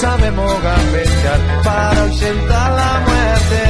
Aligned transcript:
Sabemos 0.00 0.50
gambetear 0.62 1.62
para 1.62 2.02
ausentar 2.04 2.72
la 2.72 2.92
muerte. 3.06 3.62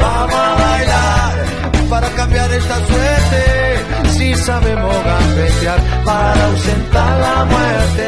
Vamos 0.00 0.34
a 0.34 0.54
bailar 0.54 1.88
para 1.90 2.08
cambiar 2.14 2.50
esta 2.52 2.76
suerte. 2.86 4.16
Si 4.16 4.34
sabemos 4.34 4.94
gambetear 5.04 6.04
para 6.04 6.46
ausentar 6.46 7.20
la 7.20 7.44
muerte. 7.44 8.06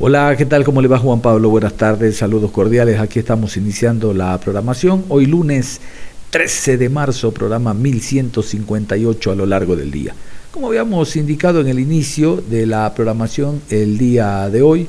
Hola, 0.00 0.34
¿qué 0.36 0.44
tal? 0.44 0.64
¿Cómo 0.64 0.82
le 0.82 0.88
va 0.88 0.98
Juan 0.98 1.20
Pablo? 1.20 1.48
Buenas 1.48 1.74
tardes, 1.74 2.16
saludos 2.16 2.50
cordiales. 2.50 3.00
Aquí 3.00 3.18
estamos 3.18 3.56
iniciando 3.56 4.12
la 4.12 4.38
programación. 4.38 5.04
Hoy 5.08 5.24
lunes 5.24 5.80
13 6.28 6.76
de 6.76 6.88
marzo, 6.90 7.32
programa 7.32 7.72
1158 7.72 9.32
a 9.32 9.34
lo 9.34 9.46
largo 9.46 9.76
del 9.76 9.90
día. 9.90 10.14
Como 10.50 10.66
habíamos 10.66 11.16
indicado 11.16 11.60
en 11.60 11.68
el 11.68 11.78
inicio 11.78 12.36
de 12.36 12.66
la 12.66 12.92
programación 12.92 13.62
el 13.70 13.96
día 13.96 14.50
de 14.50 14.62
hoy, 14.62 14.88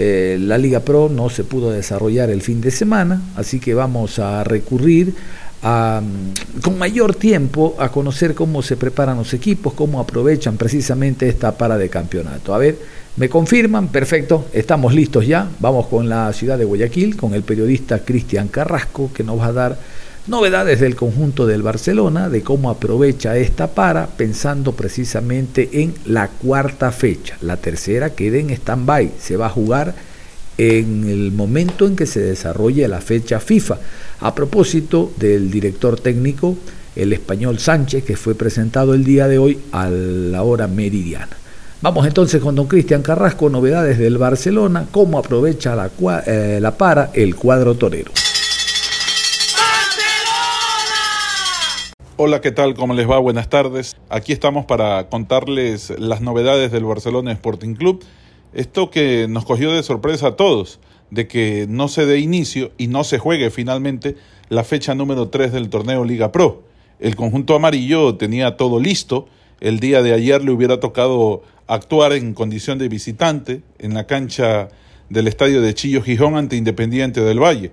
eh, 0.00 0.38
la 0.40 0.58
Liga 0.58 0.78
Pro 0.78 1.08
no 1.08 1.28
se 1.28 1.42
pudo 1.42 1.72
desarrollar 1.72 2.30
el 2.30 2.40
fin 2.40 2.60
de 2.60 2.70
semana, 2.70 3.20
así 3.34 3.58
que 3.58 3.74
vamos 3.74 4.20
a 4.20 4.44
recurrir 4.44 5.12
mm, 5.60 6.60
con 6.62 6.78
mayor 6.78 7.16
tiempo 7.16 7.74
a 7.80 7.88
conocer 7.88 8.36
cómo 8.36 8.62
se 8.62 8.76
preparan 8.76 9.16
los 9.18 9.34
equipos, 9.34 9.74
cómo 9.74 9.98
aprovechan 9.98 10.56
precisamente 10.56 11.28
esta 11.28 11.58
para 11.58 11.76
de 11.76 11.88
campeonato. 11.88 12.54
A 12.54 12.58
ver, 12.58 12.78
me 13.16 13.28
confirman, 13.28 13.88
perfecto, 13.88 14.46
estamos 14.52 14.94
listos 14.94 15.26
ya. 15.26 15.48
Vamos 15.58 15.88
con 15.88 16.08
la 16.08 16.32
ciudad 16.32 16.58
de 16.58 16.64
Guayaquil, 16.64 17.16
con 17.16 17.34
el 17.34 17.42
periodista 17.42 18.04
Cristian 18.04 18.46
Carrasco, 18.46 19.10
que 19.12 19.24
nos 19.24 19.40
va 19.40 19.46
a 19.46 19.52
dar 19.52 19.78
Novedades 20.28 20.80
del 20.80 20.94
conjunto 20.94 21.46
del 21.46 21.62
Barcelona, 21.62 22.28
de 22.28 22.42
cómo 22.42 22.68
aprovecha 22.68 23.38
esta 23.38 23.68
para, 23.68 24.08
pensando 24.08 24.72
precisamente 24.72 25.70
en 25.80 25.94
la 26.04 26.28
cuarta 26.28 26.92
fecha. 26.92 27.38
La 27.40 27.56
tercera 27.56 28.10
queda 28.10 28.36
en 28.36 28.50
stand-by, 28.50 29.12
se 29.18 29.38
va 29.38 29.46
a 29.46 29.50
jugar 29.50 29.94
en 30.58 31.08
el 31.08 31.32
momento 31.32 31.86
en 31.86 31.96
que 31.96 32.04
se 32.04 32.20
desarrolle 32.20 32.86
la 32.88 33.00
fecha 33.00 33.40
FIFA. 33.40 33.78
A 34.20 34.34
propósito 34.34 35.12
del 35.16 35.50
director 35.50 35.98
técnico, 35.98 36.58
el 36.94 37.14
español 37.14 37.58
Sánchez, 37.58 38.04
que 38.04 38.18
fue 38.18 38.34
presentado 38.34 38.92
el 38.92 39.04
día 39.04 39.28
de 39.28 39.38
hoy 39.38 39.58
a 39.72 39.88
la 39.88 40.42
hora 40.42 40.68
meridiana. 40.68 41.38
Vamos 41.80 42.06
entonces 42.06 42.42
con 42.42 42.54
don 42.54 42.66
Cristian 42.66 43.00
Carrasco, 43.00 43.48
novedades 43.48 43.98
del 43.98 44.18
Barcelona, 44.18 44.88
cómo 44.90 45.18
aprovecha 45.18 45.74
la, 45.74 45.90
eh, 46.26 46.58
la 46.60 46.76
para 46.76 47.12
el 47.14 47.34
cuadro 47.34 47.76
torero. 47.76 48.12
Hola, 52.20 52.40
¿qué 52.40 52.50
tal? 52.50 52.74
¿Cómo 52.74 52.94
les 52.94 53.08
va? 53.08 53.20
Buenas 53.20 53.48
tardes. 53.48 53.96
Aquí 54.08 54.32
estamos 54.32 54.66
para 54.66 55.08
contarles 55.08 55.94
las 56.00 56.20
novedades 56.20 56.72
del 56.72 56.84
Barcelona 56.84 57.30
Sporting 57.30 57.74
Club. 57.74 58.04
Esto 58.52 58.90
que 58.90 59.28
nos 59.28 59.44
cogió 59.44 59.70
de 59.70 59.84
sorpresa 59.84 60.26
a 60.26 60.34
todos, 60.34 60.80
de 61.12 61.28
que 61.28 61.66
no 61.68 61.86
se 61.86 62.06
dé 62.06 62.18
inicio 62.18 62.72
y 62.76 62.88
no 62.88 63.04
se 63.04 63.18
juegue 63.18 63.50
finalmente 63.50 64.16
la 64.48 64.64
fecha 64.64 64.96
número 64.96 65.28
3 65.28 65.52
del 65.52 65.68
torneo 65.68 66.04
Liga 66.04 66.32
Pro. 66.32 66.64
El 66.98 67.14
conjunto 67.14 67.54
amarillo 67.54 68.16
tenía 68.16 68.56
todo 68.56 68.80
listo. 68.80 69.28
El 69.60 69.78
día 69.78 70.02
de 70.02 70.12
ayer 70.12 70.42
le 70.42 70.50
hubiera 70.50 70.80
tocado 70.80 71.44
actuar 71.68 72.14
en 72.14 72.34
condición 72.34 72.80
de 72.80 72.88
visitante 72.88 73.62
en 73.78 73.94
la 73.94 74.08
cancha 74.08 74.70
del 75.08 75.28
estadio 75.28 75.62
de 75.62 75.72
Chillo 75.72 76.02
Gijón 76.02 76.36
ante 76.36 76.56
Independiente 76.56 77.20
del 77.20 77.40
Valle. 77.40 77.70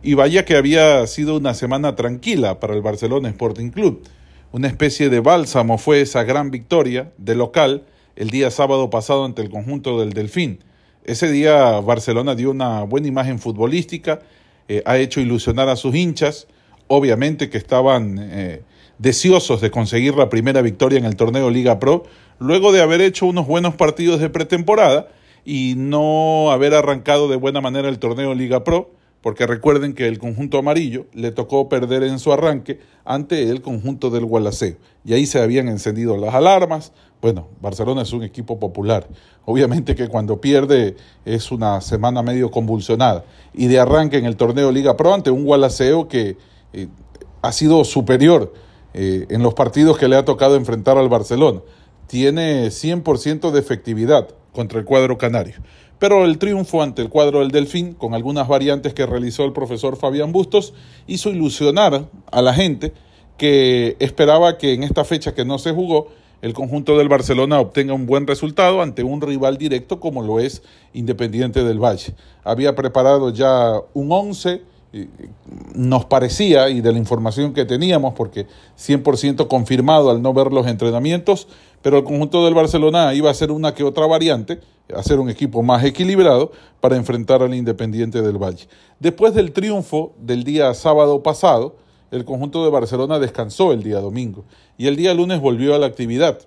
Y 0.00 0.14
vaya 0.14 0.44
que 0.44 0.56
había 0.56 1.04
sido 1.08 1.36
una 1.36 1.54
semana 1.54 1.96
tranquila 1.96 2.60
para 2.60 2.74
el 2.74 2.82
Barcelona 2.82 3.28
Sporting 3.30 3.70
Club. 3.70 4.04
Una 4.52 4.68
especie 4.68 5.08
de 5.08 5.18
bálsamo 5.18 5.76
fue 5.76 6.00
esa 6.00 6.22
gran 6.22 6.52
victoria 6.52 7.12
de 7.18 7.34
local 7.34 7.84
el 8.14 8.30
día 8.30 8.50
sábado 8.52 8.90
pasado 8.90 9.24
ante 9.24 9.42
el 9.42 9.50
conjunto 9.50 9.98
del 9.98 10.12
Delfín. 10.12 10.60
Ese 11.04 11.30
día 11.32 11.80
Barcelona 11.80 12.36
dio 12.36 12.52
una 12.52 12.84
buena 12.84 13.08
imagen 13.08 13.40
futbolística, 13.40 14.20
eh, 14.68 14.82
ha 14.86 14.98
hecho 14.98 15.20
ilusionar 15.20 15.68
a 15.68 15.74
sus 15.74 15.94
hinchas, 15.96 16.46
obviamente 16.86 17.50
que 17.50 17.58
estaban 17.58 18.18
eh, 18.20 18.62
deseosos 18.98 19.60
de 19.60 19.72
conseguir 19.72 20.14
la 20.14 20.28
primera 20.28 20.62
victoria 20.62 20.98
en 20.98 21.06
el 21.06 21.16
torneo 21.16 21.50
Liga 21.50 21.80
Pro, 21.80 22.04
luego 22.38 22.70
de 22.70 22.82
haber 22.82 23.00
hecho 23.00 23.26
unos 23.26 23.48
buenos 23.48 23.74
partidos 23.74 24.20
de 24.20 24.30
pretemporada 24.30 25.08
y 25.44 25.74
no 25.76 26.52
haber 26.52 26.74
arrancado 26.74 27.28
de 27.28 27.36
buena 27.36 27.60
manera 27.60 27.88
el 27.88 27.98
torneo 27.98 28.34
Liga 28.34 28.62
Pro 28.62 28.97
porque 29.22 29.46
recuerden 29.46 29.94
que 29.94 30.06
el 30.06 30.18
conjunto 30.18 30.58
amarillo 30.58 31.06
le 31.12 31.32
tocó 31.32 31.68
perder 31.68 32.04
en 32.04 32.18
su 32.18 32.32
arranque 32.32 32.80
ante 33.04 33.50
el 33.50 33.62
conjunto 33.62 34.10
del 34.10 34.24
Gualaceo. 34.24 34.76
Y 35.04 35.12
ahí 35.12 35.26
se 35.26 35.40
habían 35.40 35.68
encendido 35.68 36.16
las 36.16 36.34
alarmas. 36.34 36.92
Bueno, 37.20 37.48
Barcelona 37.60 38.02
es 38.02 38.12
un 38.12 38.22
equipo 38.22 38.60
popular. 38.60 39.08
Obviamente 39.44 39.96
que 39.96 40.08
cuando 40.08 40.40
pierde 40.40 40.94
es 41.24 41.50
una 41.50 41.80
semana 41.80 42.22
medio 42.22 42.50
convulsionada. 42.50 43.24
Y 43.52 43.66
de 43.66 43.80
arranque 43.80 44.18
en 44.18 44.24
el 44.24 44.36
torneo 44.36 44.70
Liga 44.70 44.96
Pro 44.96 45.14
ante 45.14 45.30
un 45.30 45.44
Gualaceo 45.44 46.06
que 46.06 46.36
eh, 46.72 46.86
ha 47.42 47.52
sido 47.52 47.84
superior 47.84 48.52
eh, 48.94 49.26
en 49.30 49.42
los 49.42 49.54
partidos 49.54 49.98
que 49.98 50.08
le 50.08 50.16
ha 50.16 50.24
tocado 50.24 50.54
enfrentar 50.54 50.96
al 50.96 51.08
Barcelona. 51.08 51.60
Tiene 52.06 52.68
100% 52.68 53.50
de 53.50 53.58
efectividad 53.58 54.28
contra 54.52 54.78
el 54.78 54.84
cuadro 54.84 55.18
canario. 55.18 55.56
Pero 55.98 56.24
el 56.24 56.38
triunfo 56.38 56.82
ante 56.82 57.02
el 57.02 57.08
cuadro 57.08 57.40
del 57.40 57.50
Delfín, 57.50 57.94
con 57.94 58.14
algunas 58.14 58.46
variantes 58.46 58.94
que 58.94 59.06
realizó 59.06 59.44
el 59.44 59.52
profesor 59.52 59.96
Fabián 59.96 60.32
Bustos, 60.32 60.74
hizo 61.06 61.30
ilusionar 61.30 62.08
a 62.30 62.42
la 62.42 62.54
gente 62.54 62.92
que 63.36 63.96
esperaba 63.98 64.58
que 64.58 64.74
en 64.74 64.82
esta 64.82 65.04
fecha 65.04 65.34
que 65.34 65.44
no 65.44 65.58
se 65.58 65.72
jugó, 65.72 66.08
el 66.40 66.52
conjunto 66.52 66.96
del 66.96 67.08
Barcelona 67.08 67.58
obtenga 67.58 67.94
un 67.94 68.06
buen 68.06 68.26
resultado 68.26 68.80
ante 68.80 69.02
un 69.02 69.20
rival 69.20 69.58
directo 69.58 69.98
como 69.98 70.22
lo 70.22 70.38
es 70.38 70.62
Independiente 70.92 71.64
del 71.64 71.82
Valle. 71.82 72.14
Había 72.44 72.76
preparado 72.76 73.30
ya 73.30 73.72
un 73.92 74.12
11, 74.12 74.62
nos 75.74 76.04
parecía, 76.04 76.68
y 76.70 76.80
de 76.80 76.92
la 76.92 76.98
información 76.98 77.52
que 77.52 77.64
teníamos, 77.64 78.14
porque 78.14 78.46
100% 78.78 79.48
confirmado 79.48 80.10
al 80.10 80.22
no 80.22 80.32
ver 80.32 80.52
los 80.52 80.66
entrenamientos, 80.66 81.48
pero 81.82 81.98
el 81.98 82.04
conjunto 82.04 82.44
del 82.44 82.54
Barcelona 82.54 83.14
iba 83.14 83.30
a 83.30 83.34
ser 83.34 83.50
una 83.50 83.74
que 83.74 83.82
otra 83.82 84.06
variante, 84.06 84.60
hacer 84.94 85.20
un 85.20 85.30
equipo 85.30 85.62
más 85.62 85.84
equilibrado 85.84 86.52
para 86.80 86.96
enfrentar 86.96 87.42
al 87.42 87.54
Independiente 87.54 88.22
del 88.22 88.38
Valle. 88.38 88.66
Después 89.00 89.34
del 89.34 89.52
triunfo 89.52 90.14
del 90.18 90.44
día 90.44 90.72
sábado 90.74 91.22
pasado, 91.22 91.76
el 92.10 92.24
conjunto 92.24 92.64
de 92.64 92.70
Barcelona 92.70 93.18
descansó 93.18 93.72
el 93.72 93.82
día 93.82 94.00
domingo 94.00 94.44
y 94.78 94.86
el 94.86 94.96
día 94.96 95.12
lunes 95.14 95.40
volvió 95.40 95.74
a 95.74 95.78
la 95.78 95.86
actividad. 95.86 96.38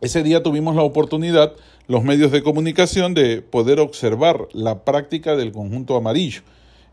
Ese 0.00 0.22
día 0.22 0.42
tuvimos 0.42 0.76
la 0.76 0.82
oportunidad, 0.82 1.52
los 1.88 2.04
medios 2.04 2.30
de 2.30 2.42
comunicación, 2.42 3.14
de 3.14 3.42
poder 3.42 3.80
observar 3.80 4.48
la 4.52 4.84
práctica 4.84 5.36
del 5.36 5.52
conjunto 5.52 5.96
amarillo. 5.96 6.42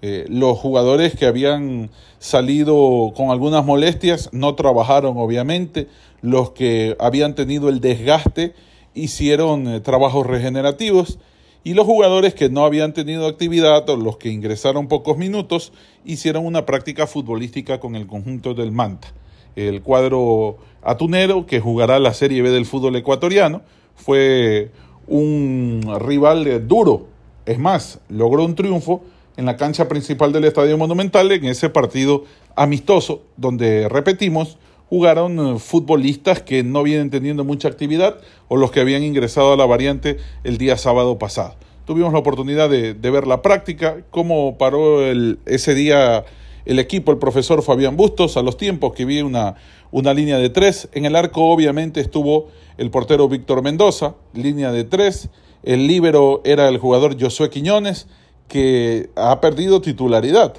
Eh, 0.01 0.25
los 0.28 0.57
jugadores 0.57 1.16
que 1.16 1.25
habían 1.25 1.89
salido 2.19 3.13
con 3.16 3.30
algunas 3.30 3.63
molestias 3.63 4.30
no 4.33 4.56
trabajaron 4.56 5.18
obviamente, 5.18 5.88
los 6.21 6.51
que 6.51 6.98
habían 7.00 7.36
tenido 7.36 7.69
el 7.69 7.80
desgaste 7.80 8.54
hicieron 8.95 9.68
eh, 9.68 9.80
trabajos 9.81 10.25
regenerativos 10.25 11.19
y 11.63 11.74
los 11.74 11.86
jugadores 11.86 12.33
que 12.33 12.50
no 12.50 12.65
habían 12.65 12.94
tenido 12.94 13.27
actividad 13.27 13.88
o 13.89 13.97
los 13.97 14.18
que 14.18 14.30
ingresaron 14.30 14.88
pocos 14.88 15.18
minutos 15.18 15.74
hicieron 16.06 16.45
una 16.45 16.65
práctica 16.65 17.06
futbolística 17.06 17.80
con 17.80 17.95
el 17.95 18.07
conjunto 18.07 18.53
del 18.53 18.71
Manta. 18.71 19.09
El 19.56 19.81
cuadro 19.81 20.57
atunero 20.81 21.45
que 21.45 21.59
jugará 21.59 22.00
la 22.00 22.13
Serie 22.13 22.42
B 22.42 22.50
del 22.51 22.65
fútbol 22.65 22.95
ecuatoriano 22.95 23.62
fue 23.95 24.71
un 25.07 25.81
rival 26.00 26.68
duro, 26.68 27.07
es 27.45 27.59
más, 27.59 28.00
logró 28.09 28.44
un 28.44 28.56
triunfo 28.56 29.01
en 29.38 29.45
la 29.45 29.57
cancha 29.57 29.88
principal 29.88 30.31
del 30.31 30.45
Estadio 30.45 30.77
Monumental 30.77 31.31
en 31.31 31.45
ese 31.45 31.69
partido 31.69 32.24
amistoso 32.56 33.24
donde, 33.38 33.89
repetimos, 33.89 34.57
jugaron 34.90 35.40
eh, 35.40 35.60
futbolistas 35.60 36.42
que 36.42 36.64
no 36.64 36.84
vienen 36.84 37.10
teniendo 37.10 37.44
mucha 37.44 37.68
actividad 37.68 38.18
o 38.48 38.58
los 38.58 38.72
que 38.72 38.80
habían 38.80 39.04
ingresado 39.04 39.54
a 39.54 39.58
la 39.58 39.66
variante 39.66 40.18
el 40.44 40.58
día 40.58 40.78
sábado 40.78 41.18
pasado. 41.18 41.56
Tuvimos 41.86 42.14
la 42.14 42.20
oportunidad 42.20 42.70
de, 42.70 42.94
ver 42.94 43.28
la 43.28 43.42
práctica, 43.42 43.98
cómo 44.10 44.58
paró 44.58 45.06
el, 45.06 45.40
ese 45.46 45.76
día 45.76 46.26
el 46.66 46.80
equipo, 46.80 47.12
el 47.12 47.20
profesor 47.20 47.62
Fabián 47.62 47.96
Bustos, 47.96 48.38
a 48.38 48.42
los 48.42 48.58
tiempos 48.58 48.94
que 48.94 49.06
vi 49.06 49.22
una, 49.22 49.56
una 49.92 50.14
línea 50.14 50.40
de 50.40 50.50
tres. 50.50 50.90
En 50.94 51.06
el 51.06 51.16
arco 51.16 51.46
obviamente 51.46 52.02
estuvo 52.02 52.48
el 52.78 52.90
portero 52.90 53.30
Víctor 53.30 53.62
Mendoza, 53.62 54.16
línea 54.34 54.72
de 54.72 54.84
tres. 54.84 55.30
El 55.62 55.86
líbero 55.86 56.42
era 56.44 56.68
el 56.68 56.80
jugador 56.80 57.22
Josué 57.22 57.52
Quiñones, 57.52 58.08
que 58.48 59.10
ha 59.16 59.40
perdido 59.42 59.81
titularidad, 59.81 60.54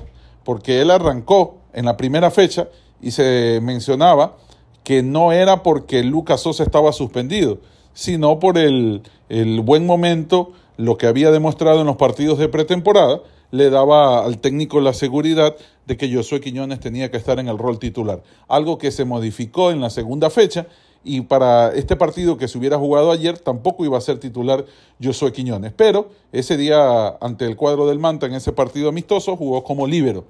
porque 0.44 0.80
él 0.80 0.90
arrancó 0.90 1.58
en 1.72 1.84
la 1.84 1.96
primera 1.96 2.30
fecha 2.30 2.68
y 3.00 3.10
se 3.10 3.60
mencionaba 3.62 4.36
que 4.84 5.02
no 5.02 5.32
era 5.32 5.62
porque 5.62 6.04
Lucas 6.04 6.42
Sosa 6.42 6.62
estaba 6.62 6.92
suspendido, 6.92 7.58
sino 7.92 8.38
por 8.38 8.58
el, 8.58 9.02
el 9.28 9.60
buen 9.60 9.86
momento, 9.86 10.52
lo 10.76 10.96
que 10.96 11.06
había 11.06 11.30
demostrado 11.30 11.80
en 11.80 11.86
los 11.86 11.96
partidos 11.96 12.38
de 12.38 12.48
pretemporada, 12.48 13.20
le 13.50 13.70
daba 13.70 14.24
al 14.24 14.38
técnico 14.38 14.80
la 14.80 14.92
seguridad 14.92 15.56
de 15.86 15.96
que 15.96 16.12
Josué 16.14 16.40
Quiñones 16.40 16.80
tenía 16.80 17.10
que 17.10 17.16
estar 17.16 17.38
en 17.38 17.48
el 17.48 17.58
rol 17.58 17.78
titular, 17.78 18.22
algo 18.48 18.78
que 18.78 18.90
se 18.90 19.04
modificó 19.04 19.70
en 19.70 19.80
la 19.80 19.90
segunda 19.90 20.30
fecha 20.30 20.66
y 21.04 21.20
para 21.20 21.72
este 21.72 21.94
partido 21.94 22.36
que 22.36 22.48
se 22.48 22.58
hubiera 22.58 22.78
jugado 22.78 23.12
ayer 23.12 23.38
tampoco 23.38 23.84
iba 23.84 23.96
a 23.96 24.00
ser 24.00 24.18
titular 24.18 24.64
Josué 25.02 25.32
Quiñones, 25.32 25.72
pero 25.72 26.10
ese 26.32 26.56
día 26.56 27.16
ante 27.20 27.46
el 27.46 27.56
cuadro 27.56 27.86
del 27.86 28.00
Manta 28.00 28.26
en 28.26 28.34
ese 28.34 28.52
partido 28.52 28.88
amistoso 28.88 29.36
jugó 29.36 29.62
como 29.62 29.86
líbero. 29.86 30.24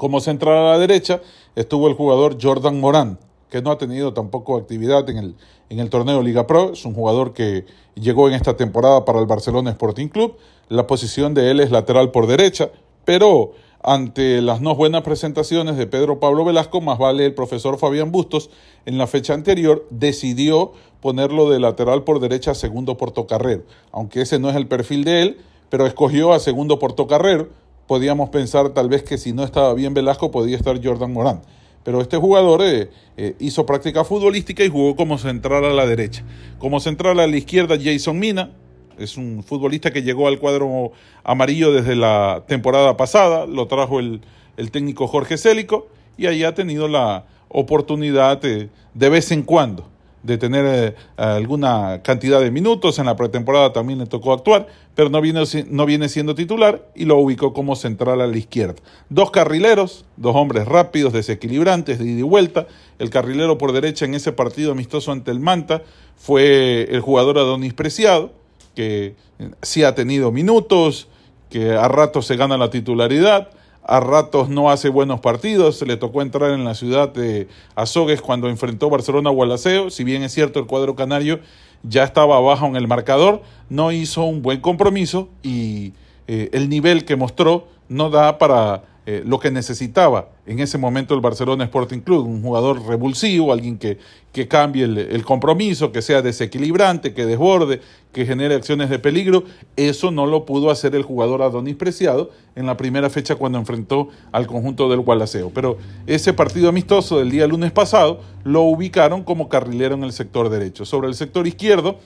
Como 0.00 0.20
central 0.20 0.56
a 0.56 0.70
la 0.70 0.78
derecha 0.78 1.20
estuvo 1.54 1.86
el 1.86 1.92
jugador 1.92 2.38
Jordan 2.40 2.80
Morán, 2.80 3.18
que 3.50 3.60
no 3.60 3.70
ha 3.70 3.76
tenido 3.76 4.14
tampoco 4.14 4.56
actividad 4.56 5.06
en 5.10 5.18
el, 5.18 5.34
en 5.68 5.78
el 5.78 5.90
torneo 5.90 6.22
Liga 6.22 6.46
Pro. 6.46 6.72
Es 6.72 6.86
un 6.86 6.94
jugador 6.94 7.34
que 7.34 7.66
llegó 7.96 8.26
en 8.26 8.32
esta 8.32 8.56
temporada 8.56 9.04
para 9.04 9.20
el 9.20 9.26
Barcelona 9.26 9.68
Sporting 9.72 10.08
Club. 10.08 10.38
La 10.70 10.86
posición 10.86 11.34
de 11.34 11.50
él 11.50 11.60
es 11.60 11.70
lateral 11.70 12.12
por 12.12 12.26
derecha, 12.26 12.70
pero 13.04 13.52
ante 13.82 14.40
las 14.40 14.62
no 14.62 14.74
buenas 14.74 15.02
presentaciones 15.02 15.76
de 15.76 15.86
Pedro 15.86 16.18
Pablo 16.18 16.46
Velasco, 16.46 16.80
más 16.80 16.96
vale 16.96 17.26
el 17.26 17.34
profesor 17.34 17.76
Fabián 17.76 18.10
Bustos, 18.10 18.48
en 18.86 18.96
la 18.96 19.06
fecha 19.06 19.34
anterior 19.34 19.86
decidió 19.90 20.72
ponerlo 21.02 21.50
de 21.50 21.60
lateral 21.60 22.04
por 22.04 22.20
derecha 22.20 22.52
a 22.52 22.54
segundo 22.54 22.96
portocarrero, 22.96 23.64
aunque 23.92 24.22
ese 24.22 24.38
no 24.38 24.48
es 24.48 24.56
el 24.56 24.66
perfil 24.66 25.04
de 25.04 25.20
él, 25.20 25.38
pero 25.68 25.84
escogió 25.84 26.32
a 26.32 26.40
segundo 26.40 26.78
portocarrero 26.78 27.60
podíamos 27.90 28.28
pensar 28.28 28.68
tal 28.68 28.88
vez 28.88 29.02
que 29.02 29.18
si 29.18 29.32
no 29.32 29.42
estaba 29.42 29.74
bien 29.74 29.94
Velasco 29.94 30.30
podía 30.30 30.56
estar 30.56 30.80
Jordan 30.80 31.12
Morán. 31.12 31.42
Pero 31.82 32.00
este 32.00 32.18
jugador 32.18 32.62
eh, 32.62 32.88
eh, 33.16 33.34
hizo 33.40 33.66
práctica 33.66 34.04
futbolística 34.04 34.62
y 34.62 34.68
jugó 34.68 34.94
como 34.94 35.18
central 35.18 35.64
a 35.64 35.70
la 35.70 35.86
derecha. 35.86 36.22
Como 36.60 36.78
central 36.78 37.18
a 37.18 37.26
la 37.26 37.36
izquierda 37.36 37.76
Jason 37.82 38.16
Mina, 38.16 38.52
es 38.96 39.16
un 39.16 39.42
futbolista 39.42 39.90
que 39.90 40.04
llegó 40.04 40.28
al 40.28 40.38
cuadro 40.38 40.92
amarillo 41.24 41.72
desde 41.72 41.96
la 41.96 42.44
temporada 42.46 42.96
pasada, 42.96 43.44
lo 43.46 43.66
trajo 43.66 43.98
el, 43.98 44.20
el 44.56 44.70
técnico 44.70 45.08
Jorge 45.08 45.36
Célico 45.36 45.88
y 46.16 46.26
ahí 46.26 46.44
ha 46.44 46.54
tenido 46.54 46.86
la 46.86 47.24
oportunidad 47.48 48.40
de, 48.40 48.68
de 48.94 49.08
vez 49.08 49.32
en 49.32 49.42
cuando 49.42 49.88
de 50.22 50.38
tener 50.38 50.64
eh, 50.66 50.94
alguna 51.16 52.02
cantidad 52.02 52.40
de 52.40 52.50
minutos. 52.50 52.98
En 52.98 53.06
la 53.06 53.16
pretemporada 53.16 53.72
también 53.72 53.98
le 53.98 54.06
tocó 54.06 54.32
actuar, 54.32 54.66
pero 54.94 55.08
no 55.08 55.20
viene, 55.20 55.42
no 55.68 55.86
viene 55.86 56.08
siendo 56.08 56.34
titular 56.34 56.86
y 56.94 57.04
lo 57.04 57.16
ubicó 57.18 57.52
como 57.52 57.76
central 57.76 58.20
a 58.20 58.26
la 58.26 58.36
izquierda. 58.36 58.76
Dos 59.08 59.30
carrileros, 59.30 60.04
dos 60.16 60.36
hombres 60.36 60.66
rápidos, 60.66 61.12
desequilibrantes, 61.12 61.98
de 61.98 62.04
ida 62.06 62.20
y 62.20 62.22
vuelta. 62.22 62.66
El 62.98 63.10
carrilero 63.10 63.58
por 63.58 63.72
derecha 63.72 64.04
en 64.04 64.14
ese 64.14 64.32
partido 64.32 64.72
amistoso 64.72 65.12
ante 65.12 65.30
el 65.30 65.40
Manta 65.40 65.82
fue 66.16 66.82
el 66.90 67.00
jugador 67.00 67.38
Adonis 67.38 67.74
Preciado, 67.74 68.32
que 68.74 69.14
sí 69.62 69.84
ha 69.84 69.94
tenido 69.94 70.30
minutos, 70.32 71.08
que 71.48 71.72
a 71.72 71.88
ratos 71.88 72.26
se 72.26 72.36
gana 72.36 72.56
la 72.56 72.70
titularidad 72.70 73.50
a 73.90 73.98
ratos 73.98 74.48
no 74.48 74.70
hace 74.70 74.88
buenos 74.88 75.18
partidos, 75.18 75.76
se 75.76 75.84
le 75.84 75.96
tocó 75.96 76.22
entrar 76.22 76.52
en 76.52 76.64
la 76.64 76.74
ciudad 76.74 77.12
de 77.12 77.48
Azogues 77.74 78.22
cuando 78.22 78.48
enfrentó 78.48 78.88
Barcelona 78.88 79.30
Gualaceo, 79.30 79.90
si 79.90 80.04
bien 80.04 80.22
es 80.22 80.32
cierto 80.32 80.60
el 80.60 80.66
cuadro 80.66 80.94
canario 80.94 81.40
ya 81.82 82.04
estaba 82.04 82.36
abajo 82.36 82.66
en 82.66 82.76
el 82.76 82.86
marcador, 82.86 83.42
no 83.68 83.90
hizo 83.90 84.22
un 84.22 84.42
buen 84.42 84.60
compromiso 84.60 85.28
y 85.42 85.92
eh, 86.28 86.50
el 86.52 86.68
nivel 86.68 87.04
que 87.04 87.16
mostró 87.16 87.66
no 87.88 88.10
da 88.10 88.38
para 88.38 88.84
eh, 89.12 89.24
lo 89.26 89.40
que 89.40 89.50
necesitaba 89.50 90.28
en 90.46 90.60
ese 90.60 90.78
momento 90.78 91.14
el 91.14 91.20
Barcelona 91.20 91.64
Sporting 91.64 91.98
Club, 91.98 92.28
un 92.28 92.42
jugador 92.42 92.86
revulsivo, 92.86 93.52
alguien 93.52 93.76
que, 93.76 93.98
que 94.32 94.46
cambie 94.46 94.84
el, 94.84 95.24
compromiso, 95.24 95.90
que 95.90 96.00
sea 96.00 96.22
desequilibrante, 96.22 97.12
que 97.12 97.26
desborde, 97.26 97.80
que 98.12 98.24
genere 98.24 98.54
acciones 98.54 98.88
de 98.88 99.00
peligro. 99.00 99.42
Eso 99.74 100.12
no 100.12 100.26
lo 100.26 100.46
pudo 100.46 100.70
hacer 100.70 100.94
el 100.94 101.02
jugador 101.02 101.42
Adonis 101.42 101.74
Preciado 101.74 102.30
en 102.54 102.66
la 102.66 102.76
primera 102.76 103.10
fecha 103.10 103.34
cuando 103.34 103.58
enfrentó 103.58 104.10
al 104.30 104.46
conjunto 104.46 104.88
del 104.88 105.00
Gualaceo. 105.00 105.50
Pero 105.52 105.78
ese 106.06 106.32
partido 106.32 106.68
amistoso 106.68 107.18
del 107.18 107.32
día 107.32 107.48
lunes 107.48 107.72
pasado 107.72 108.20
lo 108.44 108.62
ubicaron 108.62 109.24
como 109.24 109.48
carrilero 109.48 109.96
en 109.96 110.04
el 110.04 110.12
sector 110.12 110.50
derecho. 110.50 110.84
Sobre 110.84 111.08
el 111.08 111.14
sector 111.16 111.48
izquierdo 111.48 111.98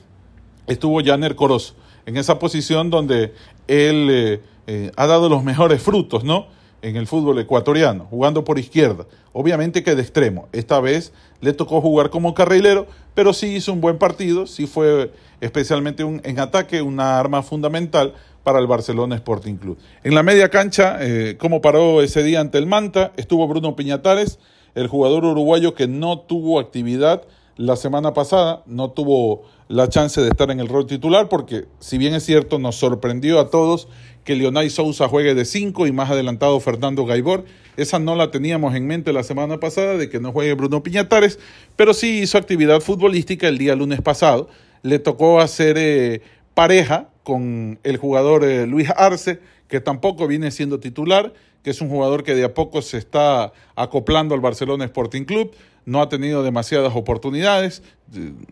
estuvo 0.67 1.05
Janer 1.05 1.37
Corozo, 1.37 1.75
en 2.07 2.17
esa 2.17 2.39
posición 2.39 2.89
donde 2.89 3.35
él 3.69 4.09
eh, 4.11 4.41
eh, 4.67 4.91
ha 4.97 5.07
dado 5.07 5.29
los 5.29 5.45
mejores 5.45 5.83
frutos, 5.83 6.25
¿no? 6.25 6.47
En 6.85 6.97
el 6.97 7.07
fútbol 7.07 7.39
ecuatoriano, 7.39 8.07
jugando 8.11 8.45
por 8.45 8.59
izquierda. 8.59 9.07
Obviamente 9.33 9.83
que 9.83 9.95
de 9.95 10.03
extremo. 10.03 10.49
Esta 10.53 10.81
vez 10.81 11.15
le 11.41 11.55
tocó 11.55 11.81
jugar 11.81 12.11
como 12.11 12.35
carrilero, 12.35 12.87
pero 13.15 13.33
sí 13.33 13.55
hizo 13.55 13.73
un 13.73 13.81
buen 13.81 13.97
partido, 13.97 14.47
sí 14.47 14.67
fue 14.67 15.11
especialmente 15.41 16.05
un, 16.05 16.21
en 16.25 16.39
ataque 16.39 16.83
una 16.83 17.19
arma 17.19 17.43
fundamental 17.43 18.13
para 18.43 18.59
el 18.59 18.67
Barcelona 18.67 19.15
Sporting 19.15 19.55
Club. 19.55 19.79
En 20.03 20.15
la 20.15 20.23
media 20.23 20.51
cancha, 20.51 20.99
eh, 21.01 21.39
como 21.39 21.63
paró 21.63 22.03
ese 22.03 22.23
día 22.23 22.41
ante 22.41 22.59
el 22.59 22.67
Manta, 22.67 23.13
estuvo 23.17 23.49
Bruno 23.49 23.77
Piñatares, 23.77 24.39
el 24.75 24.87
jugador 24.87 25.25
uruguayo 25.25 25.75
que 25.75 25.89
no 25.89 26.19
tuvo 26.19 26.61
actividad 26.61 27.23
la 27.57 27.77
semana 27.77 28.13
pasada, 28.13 28.63
no 28.67 28.91
tuvo 28.91 29.45
la 29.69 29.89
chance 29.89 30.21
de 30.21 30.29
estar 30.29 30.51
en 30.51 30.61
el 30.61 30.69
rol 30.69 30.87
titular 30.87 31.29
porque 31.29 31.65
si 31.81 31.99
bien 31.99 32.15
es 32.15 32.25
cierto 32.25 32.59
nos 32.59 32.77
sorprendió 32.77 33.41
a 33.41 33.51
todos 33.51 33.89
que 34.25 34.35
Leonay 34.35 34.71
Sousa 34.71 35.07
juegue 35.09 35.35
de 35.35 35.45
5 35.45 35.87
y 35.87 35.93
más 35.93 36.11
adelantado 36.11 36.59
Fernando 36.59 37.05
Gaibor. 37.05 37.45
Esa 37.77 37.99
no 37.99 38.17
la 38.17 38.31
teníamos 38.31 38.75
en 38.75 38.87
mente 38.87 39.13
la 39.13 39.23
semana 39.23 39.61
pasada 39.61 39.97
de 39.97 40.09
que 40.09 40.19
no 40.19 40.33
juegue 40.33 40.55
Bruno 40.55 40.83
Piñatares, 40.83 41.39
pero 41.77 41.93
sí 41.95 42.21
hizo 42.21 42.39
actividad 42.39 42.81
futbolística 42.81 43.49
el 43.49 43.59
día 43.59 43.77
lunes 43.77 44.01
pasado. 44.01 44.49
Le 44.83 44.99
tocó 44.99 45.41
hacer 45.41 45.77
eh, 45.79 46.23
pareja 46.55 47.09
con 47.23 47.79
el 47.83 47.97
jugador 47.97 48.45
eh, 48.45 48.67
Luis 48.67 48.89
Arce, 48.97 49.41
que 49.69 49.81
tampoco 49.81 50.27
viene 50.27 50.51
siendo 50.51 50.81
titular, 50.81 51.33
que 51.63 51.71
es 51.71 51.81
un 51.81 51.89
jugador 51.89 52.23
que 52.23 52.35
de 52.35 52.45
a 52.45 52.55
poco 52.55 52.83
se 52.83 52.99
está 52.99 53.53
acoplando 53.77 54.35
al 54.35 54.41
Barcelona 54.41 54.85
Sporting 54.85 55.25
Club. 55.25 55.53
No 55.87 56.01
ha 56.01 56.09
tenido 56.09 56.43
demasiadas 56.43 56.93
oportunidades, 56.95 57.83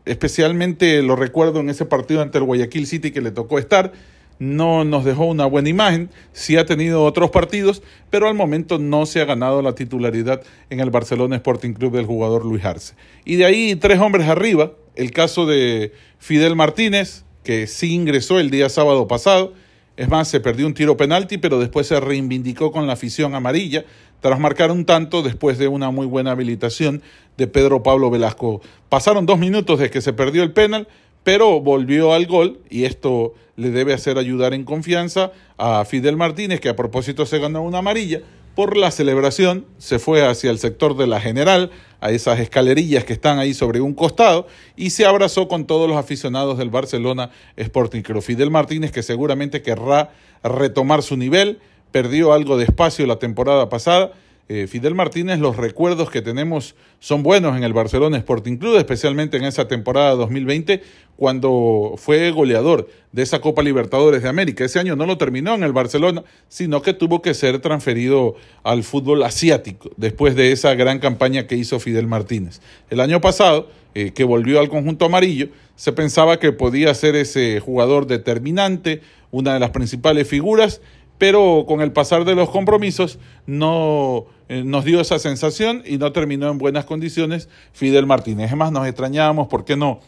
especialmente 0.05 1.03
lo 1.03 1.17
recuerdo 1.17 1.61
en 1.61 1.71
ese 1.71 1.87
partido 1.87 2.21
ante 2.21 2.39
el 2.39 2.45
Guayaquil 2.45 2.87
City 2.87 3.11
que 3.11 3.21
le 3.21 3.31
tocó 3.31 3.59
estar. 3.59 3.93
No 4.39 4.85
nos 4.85 5.05
dejó 5.05 5.27
una 5.27 5.47
buena 5.47 5.69
imagen, 5.69 6.11
sí 6.33 6.57
ha 6.57 6.67
tenido 6.67 7.05
otros 7.05 7.31
partidos, 7.31 7.83
pero 8.11 8.29
al 8.29 8.35
momento 8.35 8.79
no 8.79 9.07
se 9.07 9.21
ha 9.21 9.25
ganado 9.25 9.63
la 9.63 9.75
titularidad 9.75 10.43
en 10.69 10.81
el 10.81 10.91
Barcelona 10.91 11.37
Sporting 11.37 11.75
Club 11.75 11.95
del 11.95 12.07
jugador 12.07 12.45
Luis 12.45 12.65
Arce. 12.65 12.95
Y 13.25 13.37
de 13.37 13.45
ahí 13.45 13.77
tres 13.77 14.01
hombres 14.01 14.27
arriba, 14.27 14.73
el 14.97 15.13
caso 15.13 15.47
de 15.47 15.93
Fidel 16.19 16.57
Martínez, 16.57 17.25
que 17.45 17.67
sí 17.67 17.95
ingresó 17.95 18.41
el 18.41 18.51
día 18.51 18.69
sábado 18.69 19.07
pasado, 19.07 19.53
es 19.97 20.09
más, 20.09 20.29
se 20.29 20.41
perdió 20.41 20.67
un 20.67 20.75
tiro 20.75 20.97
penalti, 20.97 21.39
pero 21.39 21.59
después 21.59 21.87
se 21.87 22.01
reivindicó 22.01 22.73
con 22.73 22.87
la 22.87 22.95
afición 22.95 23.35
amarilla, 23.35 23.85
tras 24.21 24.39
marcar 24.39 24.71
un 24.71 24.85
tanto 24.85 25.23
después 25.23 25.59
de 25.59 25.69
una 25.69 25.91
muy 25.91 26.07
buena 26.07 26.31
habilitación 26.31 27.03
de 27.37 27.47
Pedro 27.47 27.83
Pablo 27.83 28.11
Velasco. 28.11 28.63
Pasaron 28.89 29.27
dos 29.27 29.39
minutos 29.39 29.79
desde 29.79 29.91
que 29.91 30.01
se 30.01 30.13
perdió 30.13 30.43
el 30.43 30.53
penal, 30.53 30.89
pero 31.25 31.61
volvió 31.61 32.13
al 32.13 32.27
gol 32.27 32.61
y 32.71 32.85
esto 32.85 33.35
le 33.57 33.71
debe 33.71 33.93
hacer 33.93 34.19
ayudar 34.19 34.55
en 34.55 34.65
confianza 34.65 35.33
a 35.59 35.85
Fidel 35.85 36.17
Martínez, 36.17 36.61
que 36.61 36.69
a 36.69 36.77
propósito 36.77 37.27
se 37.27 37.39
ganó 37.39 37.63
una 37.63 37.79
amarilla. 37.79 38.21
Por 38.55 38.77
la 38.77 38.91
celebración 38.91 39.65
se 39.79 39.99
fue 39.99 40.27
hacia 40.27 40.51
el 40.51 40.59
sector 40.59 40.95
de 40.95 41.07
la 41.07 41.23
General, 41.23 41.71
a 42.01 42.11
esas 42.11 42.39
escalerillas 42.39 43.05
que 43.05 43.15
están 43.15 43.39
ahí 43.39 43.55
sobre 43.55 43.81
un 43.81 43.95
costado, 43.95 44.47
y 44.77 44.91
se 44.91 45.07
abrazó 45.07 45.49
con 45.49 45.67
todos 45.67 45.89
los 45.89 45.97
aficionados 45.97 46.59
del 46.59 46.69
Barcelona 46.69 47.31
Sporting 47.57 48.03
Club. 48.03 48.21
Fidel 48.21 48.51
Martínez, 48.51 48.93
que 48.93 49.03
seguramente 49.03 49.63
querrá 49.63 50.11
retomar 50.43 51.03
su 51.03 51.17
nivel, 51.17 51.61
perdió 51.93 52.35
algo 52.35 52.59
de 52.59 52.65
espacio 52.65 53.07
la 53.07 53.19
temporada 53.19 53.71
pasada, 53.71 54.13
eh, 54.49 54.67
Fidel 54.67 54.95
Martínez, 54.95 55.39
los 55.39 55.57
recuerdos 55.57 56.11
que 56.11 56.21
tenemos 56.21 56.75
son 56.99 57.23
buenos 57.23 57.57
en 57.57 57.63
el 57.63 57.73
Barcelona 57.73 58.19
Sporting 58.19 58.57
Club, 58.57 58.77
especialmente 58.77 59.37
en 59.37 59.45
esa 59.45 59.69
temporada 59.69 60.11
2020, 60.17 60.83
cuando 61.17 61.95
fue 61.97 62.31
goleador 62.33 62.89
de 63.13 63.23
esa 63.23 63.41
Copa 63.41 63.63
Libertadores 63.63 64.23
de 64.23 64.29
América. 64.29 64.65
Ese 64.65 64.81
año 64.81 64.97
no 64.97 65.07
lo 65.07 65.17
terminó 65.17 65.55
en 65.55 65.63
el 65.63 65.73
Barcelona, 65.73 66.25
sino 66.49 66.83
que 66.83 66.93
tuvo 66.93 67.23
que 67.23 67.35
ser 67.35 67.61
transferido 67.61 68.35
al 68.65 68.83
fútbol 68.83 69.23
asiático 69.23 69.91
después 69.97 70.35
de 70.35 70.53
esa 70.53 70.75
gran 70.75 70.99
campaña 70.99 71.47
que 71.47 71.57
hizo 71.57 71.79
Fidel 71.79 72.09
Martínez. 72.09 72.61
El 72.91 73.01
año 73.01 73.21
pasado, 73.21 73.69
eh, 73.95 74.13
que 74.13 74.25
volvió 74.25 74.59
al 74.59 74.69
conjunto 74.69 75.05
amarillo, 75.05 75.49
se 75.77 75.93
pensaba 75.93 76.39
que 76.39 76.53
podía 76.53 76.93
ser 76.95 77.15
ese 77.15 77.61
jugador 77.61 78.07
determinante, 78.07 79.01
una 79.31 79.55
de 79.55 79.61
las 79.61 79.71
principales 79.71 80.29
figuras, 80.29 80.81
pero 81.23 81.67
con 81.69 81.83
el 81.83 81.93
pasar 81.93 82.25
de 82.25 82.35
los 82.35 82.51
compromisos 82.51 83.21
no 83.47 84.25
eh, 84.49 84.65
nos 84.65 84.85
dio 84.85 85.01
esa 85.01 85.21
sensación 85.21 85.85
y 85.87 85.97
no 85.97 86.11
terminó 86.11 86.51
en 86.51 86.59
buenas 86.59 86.85
condiciones 86.85 87.49
Fidel 87.73 88.07
Martínez. 88.07 88.51
Es 88.51 88.57
más, 88.57 88.73
nos 88.73 88.89
extrañábamos 88.89 89.47
por 89.47 89.65
qué 89.65 89.77
no 89.77 90.01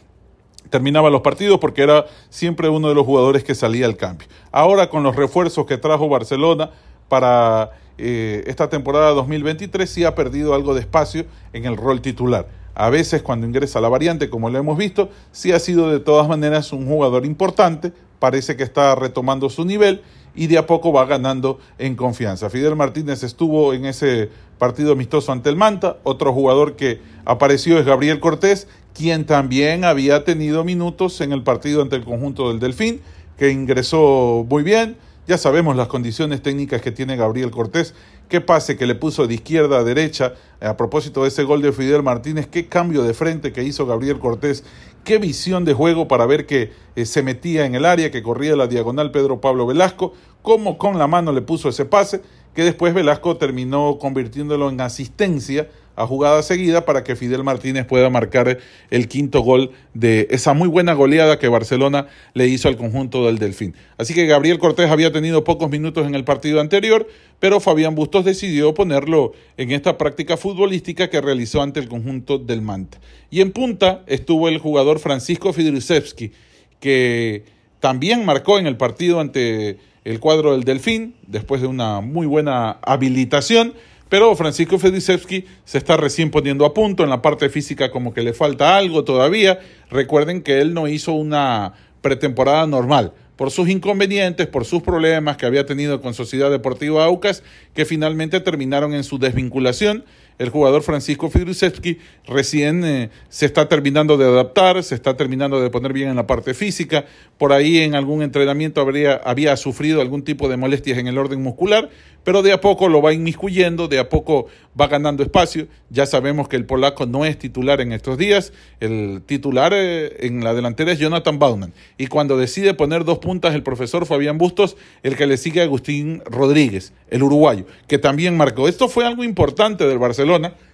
terminaba 0.69 1.09
los 1.09 1.21
partidos 1.21 1.57
porque 1.61 1.83
era 1.83 2.05
siempre 2.29 2.67
uno 2.67 2.89
de 2.89 2.95
los 2.95 3.05
jugadores 3.05 3.45
que 3.45 3.55
salía 3.55 3.85
al 3.85 3.95
cambio. 3.95 4.27
Ahora 4.51 4.89
con 4.89 5.03
los 5.03 5.15
refuerzos 5.15 5.65
que 5.65 5.77
trajo 5.77 6.09
Barcelona 6.09 6.71
para 7.07 7.71
eh, 7.97 8.43
esta 8.47 8.69
temporada 8.69 9.11
2023 9.11 9.89
sí 9.89 10.03
ha 10.03 10.15
perdido 10.15 10.53
algo 10.53 10.73
de 10.73 10.81
espacio 10.81 11.27
en 11.53 11.63
el 11.63 11.77
rol 11.77 12.01
titular. 12.01 12.45
A 12.73 12.89
veces 12.89 13.21
cuando 13.21 13.47
ingresa 13.47 13.79
la 13.79 13.87
variante, 13.87 14.29
como 14.29 14.49
lo 14.49 14.57
hemos 14.57 14.77
visto, 14.77 15.07
sí 15.31 15.53
ha 15.53 15.59
sido 15.59 15.89
de 15.89 16.01
todas 16.01 16.27
maneras 16.27 16.73
un 16.73 16.85
jugador 16.85 17.25
importante, 17.25 17.93
parece 18.19 18.57
que 18.57 18.63
está 18.63 18.95
retomando 18.95 19.49
su 19.49 19.63
nivel 19.63 20.01
y 20.35 20.47
de 20.47 20.57
a 20.57 20.65
poco 20.67 20.91
va 20.91 21.05
ganando 21.05 21.59
en 21.77 21.95
confianza. 21.95 22.49
Fidel 22.49 22.75
Martínez 22.75 23.23
estuvo 23.23 23.73
en 23.73 23.85
ese 23.85 24.29
partido 24.57 24.93
amistoso 24.93 25.31
ante 25.31 25.49
el 25.49 25.55
Manta, 25.55 25.97
otro 26.03 26.33
jugador 26.33 26.75
que 26.75 26.99
apareció 27.25 27.77
es 27.77 27.85
Gabriel 27.85 28.19
Cortés, 28.19 28.67
quien 28.93 29.25
también 29.25 29.83
había 29.83 30.23
tenido 30.23 30.63
minutos 30.63 31.19
en 31.21 31.31
el 31.33 31.43
partido 31.43 31.81
ante 31.81 31.97
el 31.97 32.05
conjunto 32.05 32.49
del 32.49 32.59
Delfín, 32.59 33.01
que 33.37 33.51
ingresó 33.51 34.45
muy 34.49 34.63
bien. 34.63 34.97
Ya 35.27 35.39
sabemos 35.39 35.75
las 35.75 35.87
condiciones 35.87 36.43
técnicas 36.43 36.83
que 36.83 36.91
tiene 36.91 37.15
Gabriel 37.15 37.49
Cortés, 37.49 37.95
qué 38.29 38.41
pase 38.41 38.77
que 38.77 38.85
le 38.85 38.93
puso 38.93 39.25
de 39.25 39.33
izquierda 39.33 39.79
a 39.79 39.83
derecha 39.83 40.35
a 40.61 40.77
propósito 40.77 41.23
de 41.23 41.29
ese 41.29 41.43
gol 41.43 41.63
de 41.63 41.71
Fidel 41.71 42.03
Martínez, 42.03 42.45
qué 42.45 42.67
cambio 42.67 43.01
de 43.01 43.15
frente 43.15 43.51
que 43.51 43.63
hizo 43.63 43.87
Gabriel 43.87 44.19
Cortés, 44.19 44.63
qué 45.03 45.17
visión 45.17 45.65
de 45.65 45.73
juego 45.73 46.07
para 46.07 46.27
ver 46.27 46.45
que 46.45 46.73
eh, 46.95 47.07
se 47.07 47.23
metía 47.23 47.65
en 47.65 47.73
el 47.73 47.85
área, 47.85 48.11
que 48.11 48.21
corría 48.21 48.55
la 48.55 48.67
diagonal 48.67 49.09
Pedro 49.09 49.41
Pablo 49.41 49.65
Velasco, 49.65 50.13
cómo 50.43 50.77
con 50.77 50.99
la 50.99 51.07
mano 51.07 51.31
le 51.31 51.41
puso 51.41 51.69
ese 51.69 51.85
pase, 51.85 52.21
que 52.53 52.63
después 52.63 52.93
Velasco 52.93 53.35
terminó 53.37 53.97
convirtiéndolo 53.97 54.69
en 54.69 54.79
asistencia 54.79 55.67
a 55.95 56.07
jugada 56.07 56.43
seguida 56.43 56.85
para 56.85 57.03
que 57.03 57.15
Fidel 57.15 57.43
Martínez 57.43 57.85
pueda 57.85 58.09
marcar 58.09 58.59
el 58.89 59.07
quinto 59.07 59.41
gol 59.41 59.71
de 59.93 60.27
esa 60.29 60.53
muy 60.53 60.67
buena 60.67 60.93
goleada 60.93 61.39
que 61.39 61.47
Barcelona 61.47 62.07
le 62.33 62.47
hizo 62.47 62.67
al 62.67 62.77
conjunto 62.77 63.25
del 63.25 63.37
Delfín. 63.37 63.75
Así 63.97 64.13
que 64.13 64.25
Gabriel 64.25 64.59
Cortés 64.59 64.89
había 64.89 65.11
tenido 65.11 65.43
pocos 65.43 65.69
minutos 65.69 66.05
en 66.05 66.15
el 66.15 66.23
partido 66.23 66.59
anterior, 66.59 67.07
pero 67.39 67.59
Fabián 67.59 67.95
Bustos 67.95 68.25
decidió 68.25 68.73
ponerlo 68.73 69.33
en 69.57 69.71
esta 69.71 69.97
práctica 69.97 70.37
futbolística 70.37 71.09
que 71.09 71.21
realizó 71.21 71.61
ante 71.61 71.79
el 71.79 71.87
conjunto 71.87 72.37
del 72.37 72.61
Manta. 72.61 72.99
Y 73.29 73.41
en 73.41 73.51
punta 73.51 74.03
estuvo 74.07 74.47
el 74.49 74.59
jugador 74.59 74.99
Francisco 74.99 75.53
Fidrisevski, 75.53 76.31
que 76.79 77.43
también 77.79 78.25
marcó 78.25 78.59
en 78.59 78.67
el 78.67 78.77
partido 78.77 79.19
ante 79.19 79.77
el 80.03 80.19
cuadro 80.19 80.51
del 80.51 80.63
Delfín, 80.63 81.15
después 81.27 81.61
de 81.61 81.67
una 81.67 81.99
muy 81.99 82.27
buena 82.27 82.77
habilitación 82.83 83.73
pero 84.09 84.35
Francisco 84.35 84.77
Fedisevsky 84.77 85.45
se 85.63 85.77
está 85.77 85.97
recién 85.97 86.31
poniendo 86.31 86.65
a 86.65 86.73
punto, 86.73 87.03
en 87.03 87.09
la 87.09 87.21
parte 87.21 87.49
física 87.49 87.91
como 87.91 88.13
que 88.13 88.21
le 88.21 88.33
falta 88.33 88.77
algo 88.77 89.03
todavía. 89.03 89.59
Recuerden 89.89 90.41
que 90.41 90.61
él 90.61 90.73
no 90.73 90.87
hizo 90.87 91.13
una 91.13 91.73
pretemporada 92.01 92.67
normal 92.67 93.13
por 93.35 93.51
sus 93.51 93.67
inconvenientes, 93.67 94.47
por 94.47 94.65
sus 94.65 94.81
problemas 94.81 95.37
que 95.37 95.45
había 95.45 95.65
tenido 95.65 96.01
con 96.01 96.13
Sociedad 96.13 96.49
Deportiva 96.49 97.03
Aucas, 97.05 97.43
que 97.73 97.85
finalmente 97.85 98.39
terminaron 98.39 98.93
en 98.93 99.03
su 99.03 99.17
desvinculación 99.17 100.05
el 100.37 100.49
jugador 100.49 100.83
Francisco 100.83 101.29
Fidrusevski 101.29 101.99
recién 102.27 102.83
eh, 102.83 103.09
se 103.29 103.45
está 103.45 103.69
terminando 103.69 104.17
de 104.17 104.25
adaptar, 104.25 104.83
se 104.83 104.95
está 104.95 105.15
terminando 105.15 105.61
de 105.61 105.69
poner 105.69 105.93
bien 105.93 106.09
en 106.09 106.15
la 106.15 106.27
parte 106.27 106.53
física, 106.53 107.05
por 107.37 107.53
ahí 107.53 107.79
en 107.79 107.95
algún 107.95 108.21
entrenamiento 108.21 108.81
habría, 108.81 109.15
había 109.15 109.55
sufrido 109.57 110.01
algún 110.01 110.23
tipo 110.23 110.49
de 110.49 110.57
molestias 110.57 110.97
en 110.97 111.07
el 111.07 111.17
orden 111.17 111.41
muscular, 111.41 111.89
pero 112.23 112.41
de 112.41 112.51
a 112.51 112.59
poco 112.59 112.89
lo 112.89 113.01
va 113.01 113.13
inmiscuyendo, 113.13 113.87
de 113.87 113.99
a 113.99 114.09
poco 114.09 114.47
va 114.79 114.87
ganando 114.87 115.21
espacio. 115.21 115.67
Ya 115.89 116.07
sabemos 116.07 116.49
que 116.49 116.55
el 116.55 116.65
polaco 116.65 117.05
no 117.05 117.23
es 117.23 117.37
titular 117.37 117.81
en 117.81 117.91
estos 117.91 118.17
días, 118.17 118.51
el 118.79 119.21
titular 119.25 119.73
eh, 119.75 120.25
en 120.25 120.43
la 120.43 120.53
delantera 120.53 120.91
es 120.91 120.99
Jonathan 120.99 121.39
Bauman, 121.39 121.73
y 121.97 122.07
cuando 122.07 122.37
decide 122.37 122.73
poner 122.73 123.05
dos 123.05 123.19
puntas 123.19 123.53
el 123.55 123.63
profesor 123.63 124.05
Fabián 124.05 124.37
Bustos, 124.37 124.75
el 125.03 125.15
que 125.15 125.27
le 125.27 125.37
sigue 125.37 125.61
a 125.61 125.63
Agustín 125.63 126.23
Rodríguez, 126.25 126.93
el 127.09 127.23
uruguayo, 127.23 127.65
que 127.87 127.99
también 127.99 128.35
marcó. 128.35 128.67
Esto 128.67 128.89
fue 128.89 129.05
algo 129.05 129.23
importante 129.23 129.87
del 129.87 129.99
Barcelona 129.99 130.24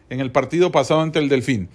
en 0.10 0.20
el 0.20 0.32
partido 0.32 0.72
pasado 0.72 1.02
ante 1.02 1.20
el 1.20 1.30
Delfín, 1.30 1.68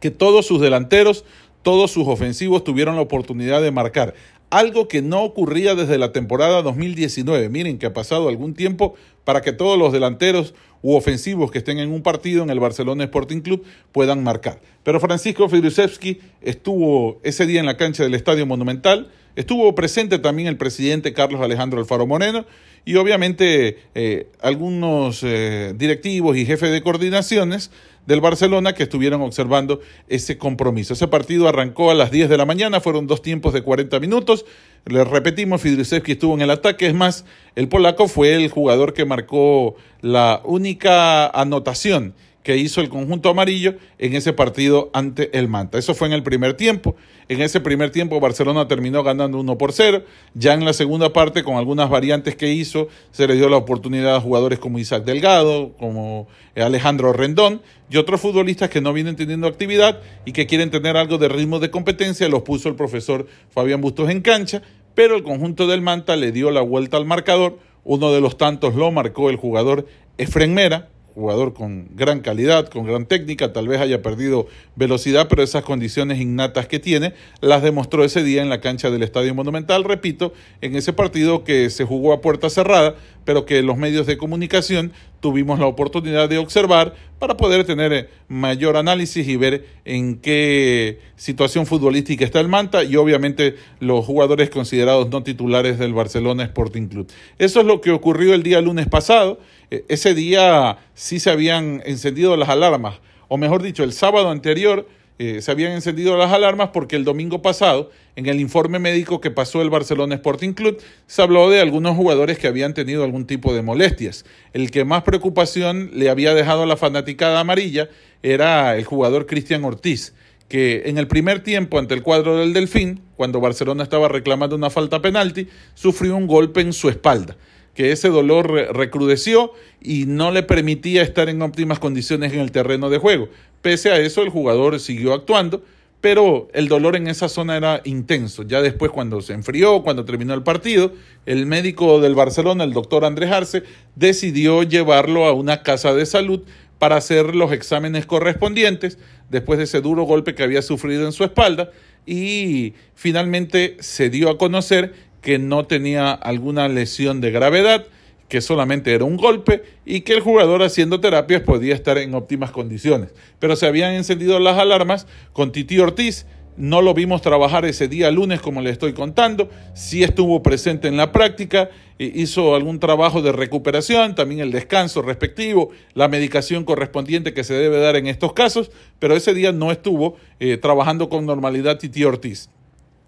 que 0.00 0.10
todos 0.10 0.46
sus 0.46 0.60
delanteros, 0.60 1.24
todos 1.62 1.90
sus 1.90 2.08
ofensivos 2.08 2.64
tuvieron 2.64 2.96
la 2.96 3.02
oportunidad 3.02 3.60
de 3.60 3.70
marcar. 3.70 4.14
Algo 4.50 4.88
que 4.88 5.00
no 5.00 5.22
ocurría 5.22 5.74
desde 5.74 5.96
la 5.96 6.12
temporada 6.12 6.60
2019. 6.62 7.48
Miren 7.48 7.78
que 7.78 7.86
ha 7.86 7.94
pasado 7.94 8.28
algún 8.28 8.54
tiempo 8.54 8.94
para 9.24 9.40
que 9.40 9.52
todos 9.52 9.78
los 9.78 9.92
delanteros 9.92 10.54
u 10.82 10.94
ofensivos 10.94 11.50
que 11.50 11.58
estén 11.58 11.78
en 11.78 11.90
un 11.90 12.02
partido 12.02 12.42
en 12.42 12.50
el 12.50 12.60
Barcelona 12.60 13.04
Sporting 13.04 13.40
Club 13.40 13.64
puedan 13.92 14.22
marcar. 14.22 14.60
Pero 14.82 15.00
Francisco 15.00 15.48
Fidusevski 15.48 16.20
estuvo 16.42 17.20
ese 17.22 17.46
día 17.46 17.60
en 17.60 17.66
la 17.66 17.76
cancha 17.76 18.02
del 18.02 18.14
Estadio 18.14 18.46
Monumental, 18.46 19.10
estuvo 19.36 19.74
presente 19.74 20.18
también 20.18 20.48
el 20.48 20.56
presidente 20.56 21.12
Carlos 21.12 21.40
Alejandro 21.40 21.80
Alfaro 21.80 22.06
Moreno 22.06 22.44
y 22.84 22.96
obviamente 22.96 23.78
eh, 23.94 24.28
algunos 24.40 25.20
eh, 25.22 25.74
directivos 25.76 26.36
y 26.36 26.44
jefes 26.44 26.70
de 26.72 26.82
coordinaciones 26.82 27.70
del 28.06 28.20
Barcelona 28.20 28.74
que 28.74 28.82
estuvieron 28.82 29.22
observando 29.22 29.80
ese 30.08 30.36
compromiso. 30.36 30.94
Ese 30.94 31.06
partido 31.06 31.48
arrancó 31.48 31.90
a 31.90 31.94
las 31.94 32.10
10 32.10 32.28
de 32.28 32.36
la 32.36 32.44
mañana, 32.44 32.80
fueron 32.80 33.06
dos 33.06 33.22
tiempos 33.22 33.52
de 33.52 33.62
40 33.62 34.00
minutos. 34.00 34.44
Les 34.86 35.06
repetimos, 35.06 35.60
Fidrisevski 35.60 36.12
estuvo 36.12 36.34
en 36.34 36.42
el 36.42 36.50
ataque, 36.50 36.86
es 36.86 36.94
más, 36.94 37.24
el 37.54 37.68
polaco 37.68 38.08
fue 38.08 38.34
el 38.34 38.48
jugador 38.48 38.92
que 38.92 39.04
marcó 39.04 39.76
la 40.00 40.40
única 40.44 41.28
anotación 41.28 42.14
que 42.42 42.56
hizo 42.56 42.80
el 42.80 42.88
conjunto 42.88 43.28
amarillo 43.28 43.76
en 43.98 44.14
ese 44.14 44.32
partido 44.32 44.90
ante 44.92 45.36
el 45.38 45.48
Manta. 45.48 45.78
Eso 45.78 45.94
fue 45.94 46.08
en 46.08 46.14
el 46.14 46.22
primer 46.22 46.54
tiempo. 46.54 46.96
En 47.28 47.40
ese 47.40 47.60
primer 47.60 47.90
tiempo 47.90 48.18
Barcelona 48.20 48.66
terminó 48.66 49.02
ganando 49.02 49.38
1 49.38 49.58
por 49.58 49.72
0. 49.72 50.02
Ya 50.34 50.54
en 50.54 50.64
la 50.64 50.72
segunda 50.72 51.12
parte, 51.12 51.44
con 51.44 51.56
algunas 51.56 51.88
variantes 51.88 52.34
que 52.34 52.52
hizo, 52.52 52.88
se 53.12 53.26
le 53.26 53.34
dio 53.34 53.48
la 53.48 53.56
oportunidad 53.56 54.16
a 54.16 54.20
jugadores 54.20 54.58
como 54.58 54.78
Isaac 54.78 55.04
Delgado, 55.04 55.72
como 55.78 56.26
Alejandro 56.56 57.12
Rendón 57.12 57.62
y 57.88 57.96
otros 57.96 58.20
futbolistas 58.20 58.70
que 58.70 58.80
no 58.80 58.92
vienen 58.92 59.16
teniendo 59.16 59.46
actividad 59.46 60.00
y 60.24 60.32
que 60.32 60.46
quieren 60.46 60.70
tener 60.70 60.96
algo 60.96 61.18
de 61.18 61.28
ritmo 61.28 61.60
de 61.60 61.70
competencia. 61.70 62.28
Los 62.28 62.42
puso 62.42 62.68
el 62.68 62.74
profesor 62.74 63.26
Fabián 63.50 63.80
Bustos 63.80 64.10
en 64.10 64.20
cancha, 64.20 64.62
pero 64.94 65.14
el 65.14 65.22
conjunto 65.22 65.66
del 65.66 65.80
Manta 65.80 66.16
le 66.16 66.32
dio 66.32 66.50
la 66.50 66.60
vuelta 66.60 66.96
al 66.96 67.04
marcador. 67.04 67.58
Uno 67.84 68.12
de 68.12 68.20
los 68.20 68.36
tantos 68.36 68.74
lo 68.74 68.90
marcó 68.90 69.30
el 69.30 69.36
jugador 69.36 69.86
Efren 70.18 70.54
Mera, 70.54 70.88
jugador 71.14 71.54
con 71.54 71.88
gran 71.94 72.20
calidad, 72.20 72.68
con 72.68 72.86
gran 72.86 73.06
técnica, 73.06 73.52
tal 73.52 73.68
vez 73.68 73.80
haya 73.80 74.02
perdido 74.02 74.46
velocidad, 74.76 75.26
pero 75.28 75.42
esas 75.42 75.62
condiciones 75.64 76.20
innatas 76.20 76.66
que 76.66 76.78
tiene 76.78 77.14
las 77.40 77.62
demostró 77.62 78.04
ese 78.04 78.22
día 78.22 78.42
en 78.42 78.48
la 78.48 78.60
cancha 78.60 78.90
del 78.90 79.02
Estadio 79.02 79.34
Monumental, 79.34 79.84
repito, 79.84 80.32
en 80.60 80.76
ese 80.76 80.92
partido 80.92 81.44
que 81.44 81.70
se 81.70 81.84
jugó 81.84 82.12
a 82.12 82.20
puerta 82.20 82.50
cerrada, 82.50 82.94
pero 83.24 83.46
que 83.46 83.62
los 83.62 83.76
medios 83.76 84.06
de 84.06 84.16
comunicación 84.16 84.92
tuvimos 85.20 85.60
la 85.60 85.66
oportunidad 85.66 86.28
de 86.28 86.38
observar 86.38 86.94
para 87.18 87.36
poder 87.36 87.64
tener 87.64 87.92
eh, 87.92 88.08
mayor 88.26 88.76
análisis 88.76 89.26
y 89.28 89.36
ver 89.36 89.64
en 89.84 90.16
qué 90.16 90.98
situación 91.14 91.66
futbolística 91.66 92.24
está 92.24 92.40
el 92.40 92.48
Manta 92.48 92.82
y 92.82 92.96
obviamente 92.96 93.54
los 93.78 94.04
jugadores 94.04 94.50
considerados 94.50 95.08
no 95.10 95.22
titulares 95.22 95.78
del 95.78 95.94
Barcelona 95.94 96.42
Sporting 96.42 96.88
Club. 96.88 97.08
Eso 97.38 97.60
es 97.60 97.66
lo 97.66 97.80
que 97.80 97.92
ocurrió 97.92 98.34
el 98.34 98.42
día 98.42 98.60
lunes 98.60 98.88
pasado. 98.88 99.38
E, 99.72 99.86
ese 99.88 100.14
día 100.14 100.76
sí 100.92 101.18
se 101.18 101.30
habían 101.30 101.82
encendido 101.86 102.36
las 102.36 102.50
alarmas, 102.50 103.00
o 103.28 103.38
mejor 103.38 103.62
dicho, 103.62 103.82
el 103.84 103.94
sábado 103.94 104.28
anterior 104.28 104.86
eh, 105.18 105.40
se 105.40 105.50
habían 105.50 105.72
encendido 105.72 106.18
las 106.18 106.30
alarmas 106.30 106.70
porque 106.74 106.94
el 106.94 107.04
domingo 107.04 107.40
pasado, 107.40 107.90
en 108.14 108.26
el 108.26 108.38
informe 108.38 108.78
médico 108.78 109.22
que 109.22 109.30
pasó 109.30 109.62
el 109.62 109.70
Barcelona 109.70 110.16
Sporting 110.16 110.52
Club, 110.52 110.78
se 111.06 111.22
habló 111.22 111.48
de 111.48 111.60
algunos 111.62 111.96
jugadores 111.96 112.38
que 112.38 112.48
habían 112.48 112.74
tenido 112.74 113.02
algún 113.02 113.26
tipo 113.26 113.54
de 113.54 113.62
molestias. 113.62 114.26
El 114.52 114.70
que 114.70 114.84
más 114.84 115.04
preocupación 115.04 115.90
le 115.94 116.10
había 116.10 116.34
dejado 116.34 116.64
a 116.64 116.66
la 116.66 116.76
fanaticada 116.76 117.40
amarilla 117.40 117.88
era 118.22 118.76
el 118.76 118.84
jugador 118.84 119.24
Cristian 119.24 119.64
Ortiz, 119.64 120.12
que 120.48 120.82
en 120.84 120.98
el 120.98 121.08
primer 121.08 121.42
tiempo 121.42 121.78
ante 121.78 121.94
el 121.94 122.02
cuadro 122.02 122.36
del 122.36 122.52
Delfín, 122.52 123.00
cuando 123.16 123.40
Barcelona 123.40 123.84
estaba 123.84 124.08
reclamando 124.08 124.54
una 124.54 124.68
falta 124.68 125.00
penalti, 125.00 125.48
sufrió 125.72 126.14
un 126.14 126.26
golpe 126.26 126.60
en 126.60 126.74
su 126.74 126.90
espalda. 126.90 127.38
Que 127.74 127.92
ese 127.92 128.08
dolor 128.08 128.50
recrudeció 128.74 129.52
y 129.80 130.06
no 130.06 130.30
le 130.30 130.42
permitía 130.42 131.02
estar 131.02 131.28
en 131.28 131.42
óptimas 131.42 131.78
condiciones 131.78 132.32
en 132.32 132.40
el 132.40 132.52
terreno 132.52 132.90
de 132.90 132.98
juego. 132.98 133.28
Pese 133.62 133.90
a 133.90 133.98
eso, 133.98 134.22
el 134.22 134.28
jugador 134.28 134.78
siguió 134.80 135.14
actuando, 135.14 135.62
pero 136.00 136.48
el 136.52 136.68
dolor 136.68 136.96
en 136.96 137.06
esa 137.06 137.28
zona 137.28 137.56
era 137.56 137.80
intenso. 137.84 138.42
Ya 138.42 138.60
después, 138.60 138.90
cuando 138.90 139.20
se 139.22 139.32
enfrió, 139.32 139.82
cuando 139.82 140.04
terminó 140.04 140.34
el 140.34 140.42
partido, 140.42 140.92
el 141.26 141.46
médico 141.46 142.00
del 142.00 142.14
Barcelona, 142.14 142.64
el 142.64 142.72
doctor 142.72 143.04
Andrés 143.04 143.30
Arce, 143.30 143.62
decidió 143.94 144.64
llevarlo 144.64 145.26
a 145.26 145.32
una 145.32 145.62
casa 145.62 145.94
de 145.94 146.04
salud 146.04 146.42
para 146.78 146.96
hacer 146.96 147.36
los 147.36 147.52
exámenes 147.52 148.06
correspondientes 148.06 148.98
después 149.30 149.58
de 149.58 149.64
ese 149.64 149.80
duro 149.80 150.02
golpe 150.02 150.34
que 150.34 150.42
había 150.42 150.62
sufrido 150.62 151.06
en 151.06 151.12
su 151.12 151.22
espalda 151.22 151.70
y 152.06 152.74
finalmente 152.96 153.76
se 153.78 154.10
dio 154.10 154.28
a 154.30 154.38
conocer 154.38 154.92
que 155.22 155.38
no 155.38 155.66
tenía 155.66 156.12
alguna 156.12 156.68
lesión 156.68 157.20
de 157.20 157.30
gravedad, 157.30 157.86
que 158.28 158.40
solamente 158.40 158.92
era 158.92 159.04
un 159.04 159.16
golpe 159.16 159.62
y 159.84 160.00
que 160.02 160.14
el 160.14 160.20
jugador 160.20 160.62
haciendo 160.62 161.00
terapias 161.00 161.42
podía 161.42 161.74
estar 161.74 161.98
en 161.98 162.14
óptimas 162.14 162.50
condiciones. 162.50 163.14
Pero 163.38 163.56
se 163.56 163.66
habían 163.66 163.94
encendido 163.94 164.38
las 164.38 164.58
alarmas 164.58 165.06
con 165.32 165.52
Titi 165.52 165.78
Ortiz, 165.78 166.26
no 166.56 166.82
lo 166.82 166.92
vimos 166.92 167.22
trabajar 167.22 167.64
ese 167.64 167.88
día 167.88 168.10
lunes, 168.10 168.40
como 168.40 168.60
le 168.60 168.70
estoy 168.70 168.92
contando. 168.92 169.48
Sí 169.74 170.02
estuvo 170.02 170.42
presente 170.42 170.88
en 170.88 170.98
la 170.98 171.10
práctica, 171.10 171.70
eh, 171.98 172.12
hizo 172.14 172.54
algún 172.54 172.78
trabajo 172.78 173.22
de 173.22 173.32
recuperación, 173.32 174.14
también 174.14 174.40
el 174.40 174.52
descanso 174.52 175.00
respectivo, 175.00 175.70
la 175.94 176.08
medicación 176.08 176.64
correspondiente 176.64 177.32
que 177.32 177.44
se 177.44 177.54
debe 177.54 177.80
dar 177.80 177.96
en 177.96 178.06
estos 178.06 178.34
casos, 178.34 178.70
pero 178.98 179.16
ese 179.16 179.32
día 179.32 179.52
no 179.52 179.72
estuvo 179.72 180.16
eh, 180.40 180.58
trabajando 180.58 181.08
con 181.08 181.24
normalidad 181.24 181.78
Titi 181.78 182.04
Ortiz. 182.04 182.50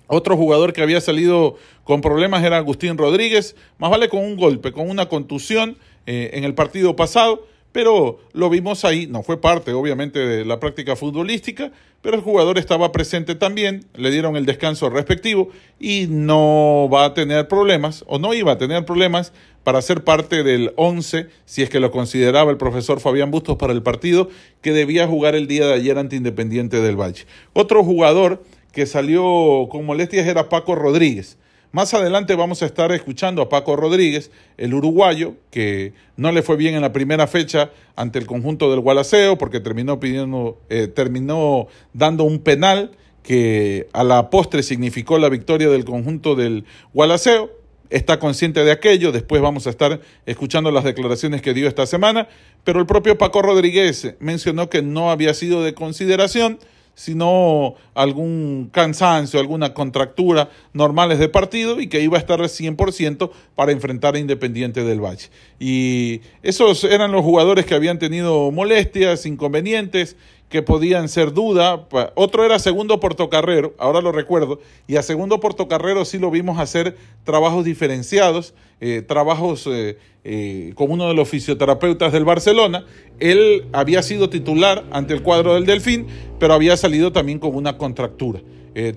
Otro 0.07 0.37
jugador 0.37 0.73
que 0.73 0.83
había 0.83 1.01
salido 1.01 1.57
con 1.85 2.01
problemas 2.01 2.45
era 2.45 2.59
Agustín 2.59 2.99
Rodríguez, 2.99 3.57
más 3.79 3.91
vale 3.91 4.09
con 4.09 4.21
un 4.21 4.37
golpe, 4.37 4.73
con 4.73 4.89
una 4.91 5.09
contusión 5.09 5.79
eh, 6.07 6.31
en 6.35 6.45
el 6.45 6.55
partido 6.55 6.97
pasado 6.97 7.47
pero 7.75 8.21
lo 8.33 8.51
vimos 8.51 8.85
ahí, 8.85 9.09
no 9.09 9.25
fue 9.25 9.41
parte 9.41 9.73
obviamente 9.73 10.21
de 10.21 10.45
la 10.45 10.61
práctica 10.61 10.95
futbolística, 10.95 11.73
pero 12.03 12.15
el 12.15 12.23
jugador 12.23 12.57
estaba 12.57 12.93
presente 12.93 13.35
también, 13.35 13.85
le 13.97 14.13
dieron 14.13 14.37
el 14.37 14.47
descanso 14.47 14.91
respectivo 14.91 15.49
y 15.81 16.07
no 16.09 16.89
va 16.89 17.07
a 17.07 17.15
tener 17.15 17.49
problemas, 17.49 18.05
o 18.07 18.21
no 18.21 18.33
iba 18.33 18.53
a 18.53 18.59
tener 18.59 18.85
problemas 18.85 19.33
para 19.65 19.83
ser 19.83 20.05
parte 20.05 20.45
del 20.45 20.73
11, 20.77 21.27
si 21.47 21.63
es 21.63 21.69
que 21.69 21.81
lo 21.81 21.91
consideraba 21.91 22.53
el 22.53 22.59
profesor 22.59 23.01
Fabián 23.01 23.33
Bustos 23.33 23.57
para 23.57 23.73
el 23.73 23.83
partido 23.83 24.29
que 24.63 24.71
debía 24.71 25.09
jugar 25.09 25.35
el 25.35 25.49
día 25.49 25.67
de 25.67 25.75
ayer 25.75 25.99
ante 25.99 26.15
Independiente 26.15 26.81
del 26.81 26.95
Valle. 26.95 27.25
Otro 27.55 27.83
jugador 27.83 28.45
que 28.75 28.87
salió 28.87 29.69
con 29.71 29.87
molestias 29.87 30.27
era 30.27 30.49
Paco 30.49 30.75
Rodríguez. 30.75 31.39
Más 31.73 31.95
adelante 31.95 32.35
vamos 32.35 32.63
a 32.63 32.67
estar 32.67 32.93
escuchando 32.93 33.43
a 33.43 33.49
Paco 33.49 33.75
Rodríguez, 33.75 34.31
el 34.59 34.75
uruguayo, 34.75 35.35
que 35.51 35.93
no 36.17 36.31
le 36.31 36.43
fue 36.43 36.57
bien 36.57 36.75
en 36.75 36.83
la 36.83 36.93
primera 36.93 37.27
fecha 37.27 37.71
ante 37.97 38.19
el 38.19 38.27
conjunto 38.27 38.71
del 38.71 38.81
Gualaceo, 38.81 39.39
porque 39.39 39.59
terminó 39.59 39.99
pidiendo, 39.99 40.61
eh, 40.69 40.87
terminó 40.87 41.67
dando 41.93 42.25
un 42.25 42.41
penal 42.41 42.93
que 43.25 43.89
a 43.93 44.05
la 44.05 44.31
postre 44.31 44.63
significó 44.63 45.19
la 45.19 45.29
victoria 45.29 45.69
del 45.69 45.85
conjunto 45.85 46.37
del 46.37 46.65
Gualaceo. 46.93 47.51
Está 47.91 48.19
consciente 48.19 48.65
de 48.65 48.73
aquello, 48.73 49.11
después 49.11 49.43
vamos 49.43 49.67
a 49.67 49.71
estar 49.71 50.01
escuchando 50.27 50.71
las 50.71 50.85
declaraciones 50.85 51.43
que 51.43 51.55
dio 51.55 51.69
esta 51.69 51.87
semana, 51.87 52.29
pero 52.63 52.81
el 52.81 52.87
propio 52.87 53.19
Paco 53.19 53.43
Rodríguez 53.43 54.15
mencionó 54.21 54.69
que 54.71 54.83
no 54.83 55.11
había 55.11 55.35
sido 55.35 55.63
de 55.63 55.75
consideración 55.75 56.59
sino 56.95 57.75
algún 57.95 58.71
cansancio, 58.73 59.41
alguna 59.41 59.75
contractura 59.75 60.51
normales 60.73 61.19
de 61.19 61.29
partido 61.29 61.81
y 61.81 61.89
que 61.89 62.01
iba 62.01 62.17
a 62.17 62.21
estar 62.21 62.41
al 62.41 62.49
100% 62.49 63.31
para 63.55 63.73
enfrentar 63.73 64.15
a 64.15 64.19
Independiente 64.19 64.85
del 64.85 65.01
Valle. 65.01 65.29
Y 65.59 66.21
esos 66.43 66.85
eran 66.85 67.13
los 67.13 67.23
jugadores 67.23 67.67
que 67.67 67.75
habían 67.75 67.99
tenido 67.99 68.51
molestias, 68.51 69.27
inconvenientes, 69.27 70.17
que 70.55 70.63
podían 70.63 71.09
ser 71.09 71.33
duda. 71.33 71.89
Otro 72.15 72.45
era 72.45 72.61
segundo 72.61 73.01
portocarrero, 73.01 73.75
ahora 73.77 74.01
lo 74.01 74.13
recuerdo, 74.13 74.61
y 74.87 74.95
a 74.95 75.03
segundo 75.03 75.41
portocarrero 75.41 76.05
sí 76.05 76.21
lo 76.21 76.31
vimos 76.31 76.61
hacer 76.61 76.97
trabajos 77.25 77.65
diferenciados, 77.65 78.55
eh, 78.81 79.03
trabajos 79.03 79.67
eh, 79.67 79.99
eh, 80.23 80.71
con 80.77 80.93
uno 80.93 81.09
de 81.09 81.15
los 81.15 81.29
fisioterapeutas 81.29 82.13
del 82.13 82.25
Barcelona. 82.25 82.87
Él 83.19 83.67
había 83.73 84.01
sido 84.05 84.31
titular 84.31 84.85
ante 84.93 85.13
el 85.13 85.23
cuadro 85.23 85.55
del 85.55 85.67
Delfín, 85.67 86.07
pero 86.39 86.55
había 86.55 86.77
salido 86.77 87.11
también 87.11 87.41
con 87.41 87.57
una 87.57 87.77
contractura. 87.77 88.41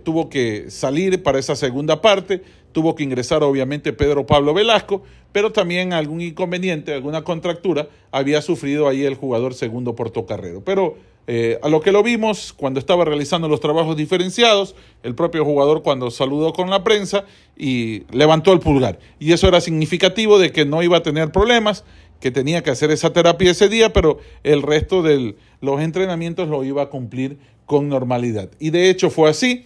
tuvo 0.03 0.29
que 0.29 0.69
salir 0.69 1.23
para 1.23 1.39
esa 1.39 1.55
segunda 1.55 2.01
parte, 2.01 2.43
tuvo 2.71 2.93
que 2.93 3.03
ingresar 3.03 3.41
obviamente 3.41 3.93
Pedro 3.93 4.27
Pablo 4.27 4.53
Velasco, 4.53 5.01
pero 5.31 5.51
también 5.51 5.91
algún 5.91 6.21
inconveniente, 6.21 6.93
alguna 6.93 7.23
contractura 7.23 7.87
había 8.11 8.43
sufrido 8.43 8.87
ahí 8.87 9.05
el 9.05 9.15
jugador 9.15 9.55
segundo 9.55 9.95
portocarrero. 9.95 10.63
Pero 10.63 10.97
eh, 11.29 11.59
a 11.61 11.67
lo 11.67 11.81
que 11.81 11.91
lo 11.91 12.03
vimos 12.03 12.53
cuando 12.53 12.79
estaba 12.79 13.03
realizando 13.03 13.49
los 13.49 13.59
trabajos 13.59 13.97
diferenciados, 13.97 14.75
el 15.03 15.13
propio 15.13 15.43
jugador 15.43 15.83
cuando 15.83 16.09
saludó 16.09 16.53
con 16.53 16.69
la 16.69 16.85
prensa 16.85 17.25
y 17.57 18.03
levantó 18.15 18.53
el 18.53 18.59
pulgar. 18.59 18.99
Y 19.19 19.33
eso 19.33 19.47
era 19.49 19.59
significativo 19.59 20.39
de 20.39 20.53
que 20.53 20.65
no 20.65 20.81
iba 20.83 20.97
a 20.97 21.03
tener 21.03 21.31
problemas, 21.33 21.83
que 22.21 22.31
tenía 22.31 22.63
que 22.63 22.71
hacer 22.71 22.91
esa 22.91 23.11
terapia 23.11 23.51
ese 23.51 23.67
día, 23.67 23.91
pero 23.91 24.19
el 24.43 24.61
resto 24.61 25.03
de 25.03 25.35
los 25.59 25.81
entrenamientos 25.81 26.47
lo 26.47 26.63
iba 26.63 26.83
a 26.83 26.89
cumplir 26.89 27.37
con 27.65 27.89
normalidad. 27.89 28.49
Y 28.57 28.69
de 28.69 28.89
hecho 28.89 29.09
fue 29.09 29.29
así, 29.29 29.65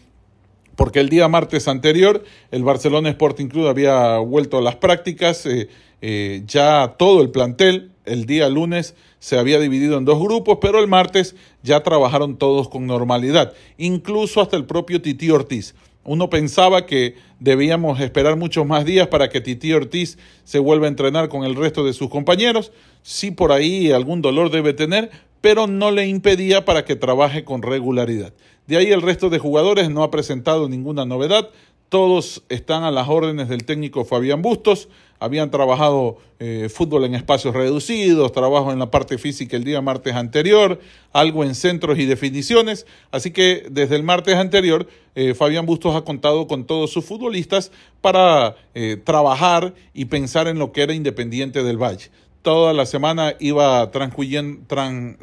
porque 0.76 1.00
el 1.00 1.10
día 1.10 1.28
martes 1.28 1.68
anterior 1.68 2.24
el 2.50 2.64
Barcelona 2.64 3.10
Sporting 3.10 3.48
Club 3.48 3.68
había 3.68 4.18
vuelto 4.18 4.58
a 4.58 4.62
las 4.62 4.78
prácticas, 4.78 5.46
eh, 5.46 5.70
eh, 6.02 6.42
ya 6.48 6.96
todo 6.98 7.22
el 7.22 7.30
plantel, 7.30 7.92
el 8.06 8.26
día 8.26 8.50
lunes 8.50 8.96
se 9.22 9.38
había 9.38 9.60
dividido 9.60 10.00
en 10.00 10.04
dos 10.04 10.20
grupos, 10.20 10.58
pero 10.60 10.80
el 10.80 10.88
martes 10.88 11.36
ya 11.62 11.84
trabajaron 11.84 12.38
todos 12.38 12.68
con 12.70 12.88
normalidad, 12.88 13.54
incluso 13.78 14.42
hasta 14.42 14.58
el 14.58 14.66
propio 14.66 15.00
Titi 15.00 15.30
Ortiz. 15.30 15.76
Uno 16.04 16.32
pensaba 16.32 16.88
que 16.88 17.14
debíamos 17.40 18.00
esperar 18.00 18.36
muchos 18.36 18.66
más 18.66 18.84
días 18.84 19.08
para 19.10 19.30
que 19.30 19.40
Titi 19.40 19.74
Ortiz 19.74 20.18
se 20.44 20.58
vuelva 20.58 20.88
a 20.88 20.90
entrenar 20.90 21.30
con 21.30 21.44
el 21.44 21.56
resto 21.56 21.86
de 21.86 21.94
sus 21.94 22.10
compañeros. 22.10 22.72
Sí, 23.04 23.30
por 23.30 23.52
ahí 23.52 23.92
algún 23.92 24.24
dolor 24.24 24.50
debe 24.50 24.74
tener, 24.74 25.12
pero 25.40 25.68
no 25.68 25.92
le 25.92 26.08
impedía 26.08 26.66
para 26.66 26.84
que 26.84 26.96
trabaje 26.96 27.44
con 27.44 27.62
regularidad. 27.62 28.34
De 28.66 28.78
ahí 28.78 28.92
el 28.92 29.04
resto 29.04 29.30
de 29.30 29.38
jugadores 29.38 29.92
no 29.92 30.02
ha 30.02 30.10
presentado 30.10 30.68
ninguna 30.68 31.06
novedad. 31.06 31.50
Todos 31.92 32.42
están 32.48 32.84
a 32.84 32.92
las 32.92 33.10
órdenes 33.10 33.50
del 33.50 33.66
técnico 33.66 34.06
Fabián 34.06 34.42
Bustos 34.42 34.88
habían 35.20 35.52
trabajado 35.52 36.20
eh, 36.40 36.70
fútbol 36.74 37.04
en 37.04 37.16
espacios 37.16 37.54
reducidos, 37.54 38.32
trabajo 38.32 38.72
en 38.72 38.80
la 38.80 38.90
parte 38.90 39.18
física 39.18 39.58
el 39.58 39.66
día 39.66 39.82
martes 39.82 40.16
anterior, 40.16 40.80
algo 41.12 41.44
en 41.44 41.54
centros 41.54 42.00
y 42.00 42.06
definiciones. 42.06 42.88
Así 43.12 43.32
que 43.32 43.68
desde 43.70 43.98
el 43.98 44.04
martes 44.04 44.36
anterior, 44.36 44.88
eh, 45.16 45.34
Fabián 45.34 45.66
Bustos 45.66 45.94
ha 45.94 46.06
contado 46.06 46.48
con 46.48 46.64
todos 46.64 46.92
sus 46.92 47.04
futbolistas 47.04 47.74
para 48.00 48.56
eh, 48.74 48.96
trabajar 49.04 49.74
y 49.94 50.06
pensar 50.06 50.48
en 50.48 50.60
lo 50.60 50.72
que 50.72 50.84
era 50.84 50.94
Independiente 50.94 51.62
del 51.62 51.76
Valle 51.76 52.10
toda 52.42 52.74
la 52.74 52.86
semana 52.86 53.36
iba 53.40 53.90
transcurriendo, 53.92 54.62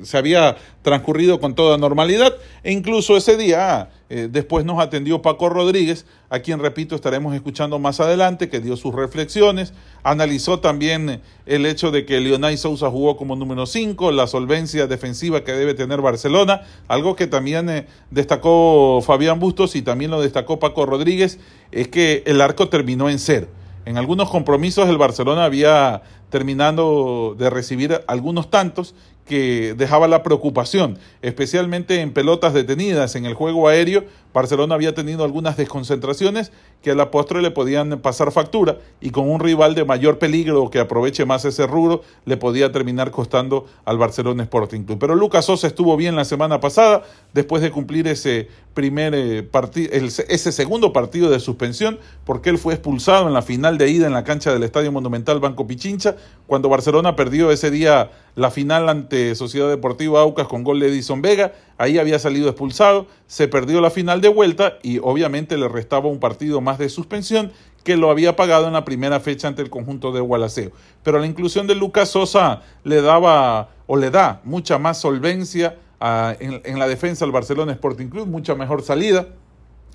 se 0.02 0.18
había 0.18 0.56
transcurrido 0.82 1.40
con 1.40 1.54
toda 1.54 1.76
normalidad 1.78 2.34
e 2.62 2.72
incluso 2.72 3.16
ese 3.16 3.36
día 3.36 3.90
eh, 4.10 4.28
después 4.30 4.64
nos 4.64 4.80
atendió 4.80 5.20
Paco 5.20 5.50
Rodríguez, 5.50 6.06
a 6.30 6.38
quien 6.38 6.60
repito 6.60 6.94
estaremos 6.94 7.34
escuchando 7.34 7.78
más 7.78 8.00
adelante, 8.00 8.48
que 8.48 8.60
dio 8.60 8.76
sus 8.76 8.94
reflexiones, 8.94 9.74
analizó 10.02 10.60
también 10.60 11.20
el 11.44 11.66
hecho 11.66 11.90
de 11.90 12.06
que 12.06 12.20
Leonay 12.20 12.56
Sousa 12.56 12.90
jugó 12.90 13.16
como 13.16 13.36
número 13.36 13.66
5, 13.66 14.10
la 14.12 14.26
solvencia 14.26 14.86
defensiva 14.86 15.44
que 15.44 15.52
debe 15.52 15.74
tener 15.74 16.00
Barcelona, 16.00 16.62
algo 16.86 17.16
que 17.16 17.26
también 17.26 17.68
eh, 17.68 17.86
destacó 18.10 19.02
Fabián 19.02 19.40
Bustos 19.40 19.76
y 19.76 19.82
también 19.82 20.10
lo 20.10 20.22
destacó 20.22 20.58
Paco 20.58 20.86
Rodríguez, 20.86 21.38
es 21.70 21.88
que 21.88 22.22
el 22.26 22.40
arco 22.40 22.68
terminó 22.68 23.10
en 23.10 23.18
cero. 23.18 23.48
En 23.84 23.96
algunos 23.96 24.28
compromisos 24.28 24.86
el 24.88 24.98
Barcelona 24.98 25.44
había 25.44 26.02
terminando 26.30 27.34
de 27.38 27.50
recibir 27.50 28.02
algunos 28.06 28.50
tantos 28.50 28.94
que 29.28 29.74
dejaba 29.76 30.08
la 30.08 30.24
preocupación, 30.24 30.98
especialmente 31.22 32.00
en 32.00 32.12
pelotas 32.12 32.54
detenidas 32.54 33.14
en 33.14 33.26
el 33.26 33.34
juego 33.34 33.68
aéreo. 33.68 34.04
Barcelona 34.34 34.74
había 34.74 34.94
tenido 34.94 35.24
algunas 35.24 35.56
desconcentraciones 35.56 36.52
que 36.82 36.92
a 36.92 36.94
la 36.94 37.10
postre 37.10 37.42
le 37.42 37.50
podían 37.50 38.00
pasar 38.00 38.30
factura 38.30 38.78
y 39.00 39.10
con 39.10 39.28
un 39.28 39.40
rival 39.40 39.74
de 39.74 39.84
mayor 39.84 40.18
peligro 40.18 40.70
que 40.70 40.80
aproveche 40.80 41.24
más 41.24 41.44
ese 41.44 41.66
rubro 41.66 42.02
le 42.24 42.36
podía 42.36 42.70
terminar 42.70 43.10
costando 43.10 43.66
al 43.84 43.98
Barcelona 43.98 44.44
Sporting 44.44 44.82
Club. 44.82 44.98
Pero 44.98 45.14
Lucas 45.14 45.44
Sosa 45.44 45.66
estuvo 45.66 45.96
bien 45.96 46.16
la 46.16 46.24
semana 46.24 46.60
pasada 46.60 47.02
después 47.32 47.62
de 47.62 47.70
cumplir 47.70 48.06
ese 48.06 48.48
primer 48.74 49.14
eh, 49.14 49.42
partido, 49.42 49.90
ese 49.92 50.52
segundo 50.52 50.92
partido 50.92 51.30
de 51.30 51.40
suspensión 51.40 51.98
porque 52.24 52.50
él 52.50 52.58
fue 52.58 52.74
expulsado 52.74 53.26
en 53.26 53.34
la 53.34 53.42
final 53.42 53.76
de 53.76 53.90
ida 53.90 54.06
en 54.06 54.12
la 54.12 54.24
cancha 54.24 54.52
del 54.52 54.62
Estadio 54.62 54.92
Monumental 54.92 55.40
Banco 55.40 55.66
Pichincha 55.66 56.16
cuando 56.46 56.68
Barcelona 56.68 57.16
perdió 57.16 57.50
ese 57.50 57.70
día 57.70 58.10
la 58.38 58.52
final 58.52 58.88
ante 58.88 59.34
Sociedad 59.34 59.68
Deportiva 59.68 60.20
Aucas 60.20 60.46
con 60.46 60.62
gol 60.62 60.78
de 60.78 60.86
Edison 60.86 61.20
Vega. 61.20 61.54
Ahí 61.76 61.98
había 61.98 62.20
salido 62.20 62.48
expulsado, 62.48 63.08
se 63.26 63.48
perdió 63.48 63.80
la 63.80 63.90
final 63.90 64.20
de 64.20 64.28
vuelta 64.28 64.78
y 64.80 65.00
obviamente 65.00 65.58
le 65.58 65.66
restaba 65.66 66.08
un 66.08 66.20
partido 66.20 66.60
más 66.60 66.78
de 66.78 66.88
suspensión 66.88 67.50
que 67.82 67.96
lo 67.96 68.12
había 68.12 68.36
pagado 68.36 68.68
en 68.68 68.74
la 68.74 68.84
primera 68.84 69.18
fecha 69.18 69.48
ante 69.48 69.62
el 69.62 69.70
conjunto 69.70 70.12
de 70.12 70.20
Gualaceo. 70.20 70.70
Pero 71.02 71.18
la 71.18 71.26
inclusión 71.26 71.66
de 71.66 71.74
Lucas 71.74 72.10
Sosa 72.10 72.62
le 72.84 73.02
daba 73.02 73.70
o 73.88 73.96
le 73.96 74.12
da 74.12 74.40
mucha 74.44 74.78
más 74.78 75.00
solvencia 75.00 75.76
en, 76.00 76.62
en 76.64 76.78
la 76.78 76.86
defensa 76.86 77.24
al 77.24 77.32
Barcelona 77.32 77.72
Sporting 77.72 78.06
Club, 78.06 78.28
mucha 78.28 78.54
mejor 78.54 78.82
salida. 78.82 79.26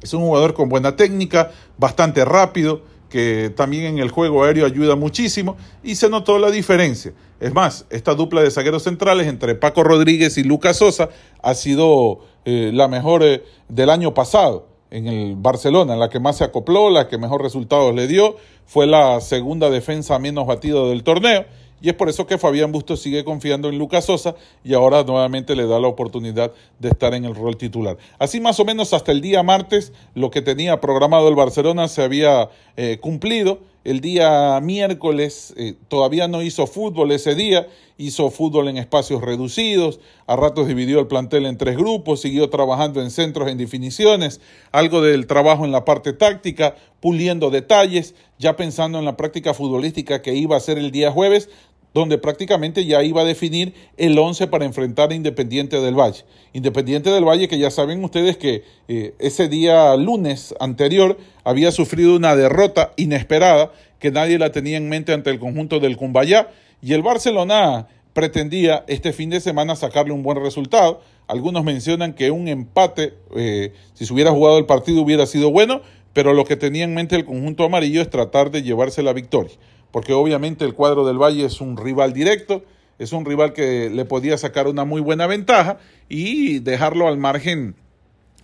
Es 0.01 0.13
un 0.13 0.19
jugador 0.19 0.53
con 0.53 0.67
buena 0.67 0.97
técnica, 0.97 1.51
bastante 1.77 2.25
rápido, 2.25 2.81
que 3.13 3.53
también 3.55 3.83
en 3.85 3.99
el 3.99 4.09
juego 4.09 4.43
aéreo 4.43 4.65
ayuda 4.65 4.95
muchísimo 4.95 5.55
y 5.83 5.93
se 5.93 6.09
notó 6.09 6.39
la 6.39 6.49
diferencia. 6.49 7.13
Es 7.39 7.53
más, 7.53 7.85
esta 7.91 8.15
dupla 8.15 8.41
de 8.41 8.49
zagueros 8.49 8.81
centrales 8.81 9.27
entre 9.27 9.53
Paco 9.53 9.83
Rodríguez 9.83 10.35
y 10.39 10.43
Lucas 10.43 10.77
Sosa 10.77 11.09
ha 11.43 11.53
sido 11.53 12.21
eh, 12.43 12.71
la 12.73 12.87
mejor 12.87 13.21
eh, 13.21 13.43
del 13.69 13.91
año 13.91 14.15
pasado 14.15 14.65
en 14.89 15.05
el 15.05 15.35
Barcelona, 15.35 15.93
en 15.93 15.99
la 15.99 16.09
que 16.09 16.19
más 16.19 16.37
se 16.37 16.43
acopló, 16.43 16.89
la 16.89 17.07
que 17.07 17.19
mejor 17.19 17.43
resultados 17.43 17.93
le 17.93 18.07
dio, 18.07 18.35
fue 18.65 18.87
la 18.87 19.21
segunda 19.21 19.69
defensa 19.69 20.17
menos 20.17 20.47
batida 20.47 20.83
del 20.87 21.03
torneo 21.03 21.45
y 21.83 21.89
es 21.89 21.95
por 21.95 22.07
eso 22.07 22.25
que 22.25 22.37
Fabián 22.37 22.71
Bustos 22.71 23.01
sigue 23.01 23.25
confiando 23.25 23.67
en 23.67 23.77
Lucas 23.77 24.05
Sosa 24.05 24.35
y 24.63 24.73
ahora 24.73 25.03
nuevamente 25.03 25.53
le 25.53 25.67
da 25.67 25.81
la 25.81 25.89
oportunidad 25.89 26.53
de 26.79 26.87
estar 26.87 27.13
en 27.13 27.25
el 27.25 27.35
rol 27.35 27.57
titular. 27.57 27.97
Así 28.19 28.39
más 28.39 28.57
o 28.61 28.65
menos 28.65 28.93
hasta 28.93 29.11
el 29.11 29.19
día 29.19 29.43
martes 29.43 29.91
lo 30.15 30.31
que 30.31 30.41
tenía 30.41 30.79
programado 30.79 31.27
el 31.27 31.35
Barcelona 31.35 31.89
se 31.89 32.01
había 32.01 32.49
eh, 32.77 32.99
cumplido. 33.01 33.59
El 33.83 33.99
día 33.99 34.57
miércoles 34.61 35.53
eh, 35.57 35.73
todavía 35.89 36.29
no 36.29 36.41
hizo 36.41 36.67
fútbol 36.67 37.11
ese 37.11 37.35
día, 37.35 37.67
hizo 37.97 38.29
fútbol 38.29 38.69
en 38.69 38.77
espacios 38.77 39.21
reducidos, 39.21 39.99
a 40.25 40.37
ratos 40.37 40.69
dividió 40.69 41.01
el 41.01 41.07
plantel 41.07 41.45
en 41.45 41.57
tres 41.57 41.75
grupos, 41.75 42.21
siguió 42.21 42.49
trabajando 42.49 43.01
en 43.01 43.11
centros 43.11 43.49
en 43.49 43.57
definiciones, 43.57 44.39
algo 44.71 45.01
del 45.01 45.27
trabajo 45.27 45.65
en 45.65 45.73
la 45.73 45.83
parte 45.83 46.13
táctica, 46.13 46.75
puliendo 47.01 47.49
detalles, 47.49 48.15
ya 48.39 48.55
pensando 48.55 48.99
en 48.99 49.05
la 49.05 49.17
práctica 49.17 49.53
futbolística 49.53 50.21
que 50.21 50.33
iba 50.33 50.55
a 50.55 50.61
ser 50.61 50.77
el 50.77 50.91
día 50.91 51.11
jueves, 51.11 51.49
donde 51.93 52.17
prácticamente 52.17 52.85
ya 52.85 53.03
iba 53.03 53.21
a 53.21 53.25
definir 53.25 53.73
el 53.97 54.17
11 54.17 54.47
para 54.47 54.65
enfrentar 54.65 55.11
a 55.11 55.15
Independiente 55.15 55.79
del 55.79 55.95
Valle. 55.95 56.25
Independiente 56.53 57.09
del 57.11 57.23
Valle 57.23 57.47
que 57.47 57.59
ya 57.59 57.69
saben 57.69 58.03
ustedes 58.03 58.37
que 58.37 58.63
eh, 58.87 59.13
ese 59.19 59.47
día 59.47 59.95
lunes 59.95 60.55
anterior 60.59 61.17
había 61.43 61.71
sufrido 61.71 62.15
una 62.15 62.35
derrota 62.35 62.93
inesperada 62.97 63.71
que 63.99 64.11
nadie 64.11 64.39
la 64.39 64.51
tenía 64.51 64.77
en 64.77 64.89
mente 64.89 65.13
ante 65.13 65.29
el 65.29 65.39
conjunto 65.39 65.79
del 65.79 65.97
Cumbayá 65.97 66.49
y 66.81 66.93
el 66.93 67.03
Barcelona 67.03 67.87
pretendía 68.13 68.83
este 68.87 69.13
fin 69.13 69.29
de 69.29 69.39
semana 69.39 69.75
sacarle 69.75 70.13
un 70.13 70.23
buen 70.23 70.41
resultado. 70.41 71.01
Algunos 71.27 71.63
mencionan 71.63 72.13
que 72.13 72.31
un 72.31 72.47
empate, 72.47 73.13
eh, 73.35 73.71
si 73.93 74.05
se 74.05 74.13
hubiera 74.13 74.31
jugado 74.31 74.57
el 74.57 74.65
partido, 74.65 75.01
hubiera 75.01 75.25
sido 75.25 75.51
bueno, 75.51 75.81
pero 76.11 76.33
lo 76.33 76.43
que 76.43 76.55
tenía 76.55 76.83
en 76.83 76.93
mente 76.93 77.15
el 77.15 77.25
conjunto 77.25 77.63
amarillo 77.63 78.01
es 78.01 78.09
tratar 78.09 78.51
de 78.51 78.61
llevarse 78.61 79.01
la 79.03 79.13
victoria 79.13 79.53
porque 79.93 80.11
obviamente 80.11 80.65
el 80.65 80.73
cuadro 80.73 81.05
del 81.05 81.21
Valle 81.21 81.45
es 81.45 81.61
un 81.61 81.77
rival 81.77 82.13
directo, 82.13 82.65
es 82.97 83.13
un 83.13 83.25
rival 83.25 83.53
que 83.53 83.91
le 83.91 84.05
podía 84.05 84.39
sacar 84.39 84.67
una 84.67 84.85
muy 84.85 85.01
buena 85.01 85.27
ventaja 85.27 85.77
y 86.09 86.57
dejarlo 86.59 87.07
al 87.07 87.19
margen 87.19 87.75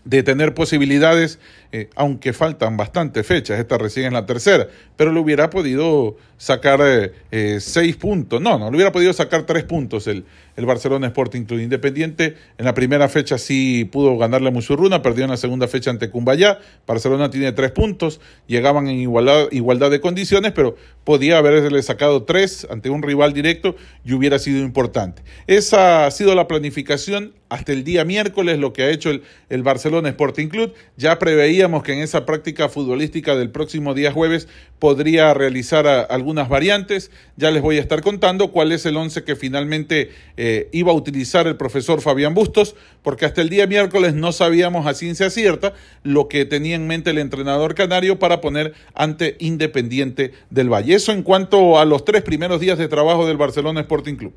de 0.05 0.21
tener 0.21 0.53
posibilidades, 0.53 1.39
eh, 1.71 1.89
aunque 1.95 2.33
faltan 2.33 2.77
bastantes 2.77 3.25
fechas, 3.27 3.59
esta 3.59 3.77
recién 3.77 4.07
es 4.07 4.13
la 4.13 4.25
tercera, 4.25 4.67
pero 4.95 5.11
le 5.11 5.19
hubiera 5.19 5.49
podido 5.49 6.17
sacar 6.37 6.79
eh, 6.81 7.11
eh, 7.31 7.57
seis 7.59 7.95
puntos, 7.97 8.41
no, 8.41 8.57
no, 8.57 8.71
le 8.71 8.77
hubiera 8.77 8.91
podido 8.91 9.11
sacar 9.13 9.43
tres 9.43 9.65
puntos 9.65 10.07
el, 10.07 10.25
el 10.59 10.65
Barcelona 10.65 11.07
Sporting 11.07 11.43
Club 11.43 11.59
Independiente. 11.59 12.35
En 12.57 12.65
la 12.65 12.73
primera 12.73 13.07
fecha 13.07 13.37
sí 13.37 13.85
pudo 13.85 14.17
ganarle 14.17 14.49
a 14.49 14.51
Musurruna, 14.51 15.01
perdió 15.01 15.23
en 15.23 15.31
la 15.31 15.37
segunda 15.37 15.67
fecha 15.67 15.89
ante 15.89 16.09
Cumbayá. 16.09 16.59
Barcelona 16.87 17.29
tiene 17.29 17.51
tres 17.53 17.71
puntos, 17.71 18.19
llegaban 18.47 18.87
en 18.87 18.99
igualdad, 18.99 19.91
de 19.91 19.99
condiciones, 20.01 20.51
pero 20.53 20.75
podía 21.03 21.37
haberle 21.37 21.81
sacado 21.81 22.23
tres 22.23 22.67
ante 22.69 22.89
un 22.89 23.01
rival 23.03 23.33
directo 23.33 23.75
y 24.03 24.13
hubiera 24.13 24.39
sido 24.39 24.59
importante. 24.59 25.21
Esa 25.47 26.05
ha 26.05 26.11
sido 26.11 26.35
la 26.35 26.47
planificación 26.47 27.33
hasta 27.49 27.71
el 27.71 27.83
día 27.83 28.05
miércoles, 28.05 28.59
lo 28.59 28.73
que 28.73 28.83
ha 28.83 28.89
hecho 28.89 29.09
el, 29.09 29.23
el 29.49 29.63
Barcelona 29.63 30.09
Sporting 30.09 30.47
Club. 30.47 30.73
Ya 30.97 31.19
preveíamos 31.59 31.83
que 31.83 31.91
en 31.91 31.99
esa 31.99 32.25
práctica 32.25 32.69
futbolística 32.69 33.35
del 33.35 33.49
próximo 33.49 33.93
día 33.93 34.13
jueves 34.13 34.47
podría 34.79 35.33
realizar 35.33 35.85
algunas 36.09 36.47
variantes. 36.47 37.11
Ya 37.35 37.51
les 37.51 37.61
voy 37.61 37.77
a 37.77 37.81
estar 37.81 38.01
contando 38.01 38.53
cuál 38.53 38.71
es 38.71 38.85
el 38.85 38.95
once 38.95 39.25
que 39.25 39.35
finalmente 39.35 40.09
eh, 40.37 40.69
iba 40.71 40.93
a 40.93 40.95
utilizar 40.95 41.47
el 41.47 41.57
profesor 41.57 41.99
Fabián 41.99 42.33
Bustos, 42.33 42.77
porque 43.03 43.25
hasta 43.25 43.41
el 43.41 43.49
día 43.49 43.67
miércoles 43.67 44.13
no 44.13 44.31
sabíamos 44.31 44.87
a 44.87 44.93
ciencia 44.93 45.29
cierta 45.29 45.73
lo 46.03 46.29
que 46.29 46.45
tenía 46.45 46.77
en 46.77 46.87
mente 46.87 47.09
el 47.09 47.17
entrenador 47.17 47.75
canario 47.75 48.19
para 48.19 48.39
poner 48.39 48.73
ante 48.93 49.35
Independiente 49.39 50.31
del 50.49 50.71
Valle. 50.71 50.95
Eso 50.95 51.11
en 51.11 51.23
cuanto 51.23 51.77
a 51.77 51.83
los 51.83 52.05
tres 52.05 52.21
primeros 52.21 52.61
días 52.61 52.77
de 52.77 52.87
trabajo 52.87 53.27
del 53.27 53.35
Barcelona 53.35 53.81
Sporting 53.81 54.15
Club. 54.15 54.33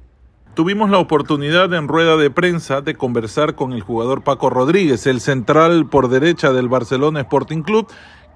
Tuvimos 0.54 0.90
la 0.90 0.98
oportunidad 0.98 1.72
en 1.72 1.88
rueda 1.88 2.18
de 2.18 2.30
prensa 2.30 2.82
de 2.82 2.94
conversar 2.94 3.54
con 3.54 3.72
el 3.72 3.80
jugador 3.80 4.22
Paco 4.22 4.50
Rodríguez, 4.50 5.06
el 5.06 5.22
central 5.22 5.88
por 5.88 6.10
derecha 6.10 6.52
del 6.52 6.68
Barcelona 6.68 7.20
Sporting 7.20 7.62
Club, 7.62 7.86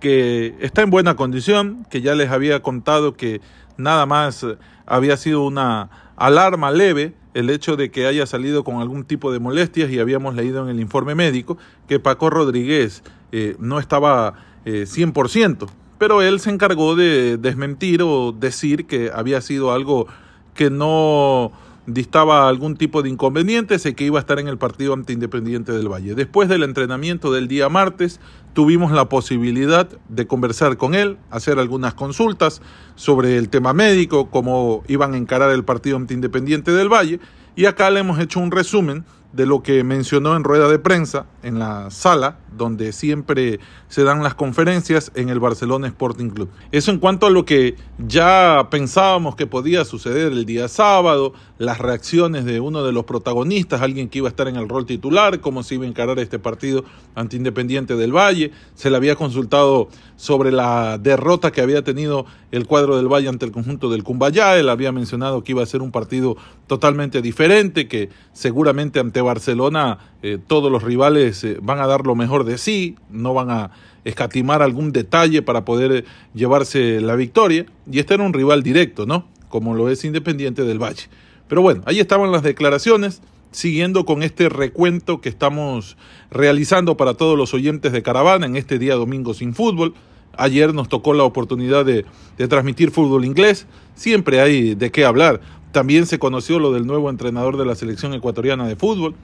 que 0.00 0.54
está 0.60 0.80
en 0.80 0.88
buena 0.88 1.14
condición, 1.14 1.86
que 1.90 2.00
ya 2.00 2.14
les 2.14 2.30
había 2.30 2.62
contado 2.62 3.12
que 3.12 3.42
nada 3.76 4.06
más 4.06 4.46
había 4.86 5.18
sido 5.18 5.44
una 5.44 5.90
alarma 6.16 6.70
leve 6.70 7.12
el 7.34 7.50
hecho 7.50 7.76
de 7.76 7.90
que 7.90 8.06
haya 8.06 8.24
salido 8.24 8.64
con 8.64 8.80
algún 8.80 9.04
tipo 9.04 9.30
de 9.30 9.38
molestias 9.38 9.90
y 9.90 9.98
habíamos 9.98 10.34
leído 10.34 10.62
en 10.62 10.70
el 10.70 10.80
informe 10.80 11.14
médico 11.14 11.58
que 11.86 12.00
Paco 12.00 12.30
Rodríguez 12.30 13.02
eh, 13.30 13.56
no 13.58 13.78
estaba 13.78 14.32
eh, 14.64 14.86
100%, 14.86 15.68
pero 15.98 16.22
él 16.22 16.40
se 16.40 16.48
encargó 16.48 16.96
de 16.96 17.36
desmentir 17.36 18.00
o 18.00 18.32
decir 18.32 18.86
que 18.86 19.10
había 19.14 19.42
sido 19.42 19.70
algo 19.70 20.06
que 20.54 20.70
no 20.70 21.52
distaba 21.86 22.48
algún 22.48 22.76
tipo 22.76 23.02
de 23.02 23.08
inconveniente, 23.08 23.78
sé 23.78 23.94
que 23.94 24.04
iba 24.04 24.18
a 24.18 24.20
estar 24.20 24.38
en 24.38 24.48
el 24.48 24.58
partido 24.58 24.92
ante 24.92 25.12
Independiente 25.12 25.72
del 25.72 25.88
Valle. 25.88 26.14
Después 26.14 26.48
del 26.48 26.62
entrenamiento 26.62 27.32
del 27.32 27.48
día 27.48 27.68
martes, 27.68 28.20
tuvimos 28.52 28.92
la 28.92 29.08
posibilidad 29.08 29.88
de 30.08 30.26
conversar 30.26 30.76
con 30.76 30.94
él, 30.94 31.16
hacer 31.30 31.58
algunas 31.58 31.94
consultas 31.94 32.60
sobre 32.96 33.36
el 33.38 33.48
tema 33.48 33.72
médico, 33.72 34.30
cómo 34.30 34.82
iban 34.88 35.14
a 35.14 35.16
encarar 35.16 35.50
el 35.50 35.64
partido 35.64 35.96
ante 35.96 36.14
Independiente 36.14 36.72
del 36.72 36.92
Valle, 36.92 37.20
y 37.54 37.66
acá 37.66 37.90
le 37.90 38.00
hemos 38.00 38.18
hecho 38.18 38.40
un 38.40 38.50
resumen 38.50 39.04
de 39.32 39.46
lo 39.46 39.62
que 39.62 39.84
mencionó 39.84 40.36
en 40.36 40.44
rueda 40.44 40.68
de 40.68 40.78
prensa 40.78 41.26
en 41.42 41.58
la 41.58 41.90
sala 41.90 42.38
donde 42.56 42.92
siempre 42.92 43.60
se 43.88 44.04
dan 44.04 44.22
las 44.22 44.34
conferencias 44.34 45.12
en 45.14 45.28
el 45.28 45.40
Barcelona 45.40 45.86
Sporting 45.86 46.30
Club. 46.30 46.48
Eso 46.72 46.90
en 46.90 46.98
cuanto 46.98 47.26
a 47.26 47.30
lo 47.30 47.44
que 47.44 47.76
ya 47.98 48.68
pensábamos 48.70 49.36
que 49.36 49.46
podía 49.46 49.84
suceder 49.84 50.32
el 50.32 50.44
día 50.46 50.68
sábado, 50.68 51.32
las 51.58 51.78
reacciones 51.78 52.44
de 52.44 52.60
uno 52.60 52.84
de 52.84 52.92
los 52.92 53.04
protagonistas, 53.04 53.80
alguien 53.80 54.08
que 54.08 54.18
iba 54.18 54.28
a 54.28 54.30
estar 54.30 54.48
en 54.48 54.56
el 54.56 54.68
rol 54.68 54.86
titular, 54.86 55.40
cómo 55.40 55.62
se 55.62 55.76
iba 55.76 55.84
a 55.84 55.88
encarar 55.88 56.18
este 56.18 56.38
partido 56.38 56.84
ante 57.14 57.36
Independiente 57.36 57.96
del 57.96 58.12
Valle, 58.12 58.52
se 58.74 58.90
le 58.90 58.96
había 58.96 59.16
consultado 59.16 59.88
sobre 60.16 60.52
la 60.52 60.98
derrota 60.98 61.50
que 61.50 61.60
había 61.60 61.82
tenido 61.82 62.26
el 62.50 62.66
cuadro 62.66 62.96
del 62.96 63.08
Valle 63.08 63.28
ante 63.28 63.44
el 63.44 63.52
conjunto 63.52 63.90
del 63.90 64.04
Cumbayá, 64.04 64.58
él 64.58 64.68
había 64.68 64.92
mencionado 64.92 65.44
que 65.44 65.52
iba 65.52 65.62
a 65.62 65.66
ser 65.66 65.82
un 65.82 65.90
partido 65.90 66.36
totalmente 66.66 67.22
diferente, 67.22 67.88
que 67.88 68.10
seguramente 68.32 69.00
ante 69.00 69.20
Barcelona 69.20 69.98
eh, 70.22 70.38
todos 70.44 70.70
los 70.70 70.82
rivales 70.82 71.44
eh, 71.44 71.58
van 71.62 71.80
a 71.80 71.86
dar 71.86 72.06
lo 72.06 72.14
mejor 72.14 72.44
de 72.46 72.56
sí, 72.56 72.96
no 73.10 73.34
van 73.34 73.50
a 73.50 73.70
escatimar 74.04 74.62
algún 74.62 74.92
detalle 74.92 75.42
para 75.42 75.64
poder 75.64 75.92
eh, 75.92 76.04
llevarse 76.32 77.00
la 77.00 77.16
victoria. 77.16 77.66
Y 77.90 77.98
este 77.98 78.14
era 78.14 78.22
un 78.22 78.32
rival 78.32 78.62
directo, 78.62 79.04
¿no? 79.04 79.26
Como 79.48 79.74
lo 79.74 79.90
es 79.90 80.04
Independiente 80.04 80.62
del 80.62 80.82
Valle. 80.82 81.08
Pero 81.48 81.60
bueno, 81.60 81.82
ahí 81.86 82.00
estaban 82.00 82.32
las 82.32 82.42
declaraciones, 82.42 83.20
siguiendo 83.50 84.04
con 84.04 84.22
este 84.22 84.48
recuento 84.48 85.20
que 85.20 85.28
estamos 85.28 85.96
realizando 86.30 86.96
para 86.96 87.14
todos 87.14 87.36
los 87.36 87.52
oyentes 87.52 87.92
de 87.92 88.02
Caravana 88.02 88.46
en 88.46 88.56
este 88.56 88.78
día 88.78 88.94
domingo 88.94 89.34
sin 89.34 89.54
fútbol. 89.54 89.94
Ayer 90.38 90.74
nos 90.74 90.88
tocó 90.88 91.14
la 91.14 91.24
oportunidad 91.24 91.84
de, 91.84 92.04
de 92.38 92.48
transmitir 92.48 92.90
fútbol 92.90 93.24
inglés. 93.24 93.66
Siempre 93.94 94.40
hay 94.40 94.74
de 94.74 94.90
qué 94.90 95.04
hablar. 95.04 95.40
También 95.72 96.06
se 96.06 96.18
conoció 96.18 96.58
lo 96.58 96.72
del 96.72 96.86
nuevo 96.86 97.10
entrenador 97.10 97.56
de 97.56 97.66
la 97.66 97.74
selección 97.74 98.14
ecuatoriana 98.14 98.68
de 98.68 98.76
fútbol. 98.76 99.14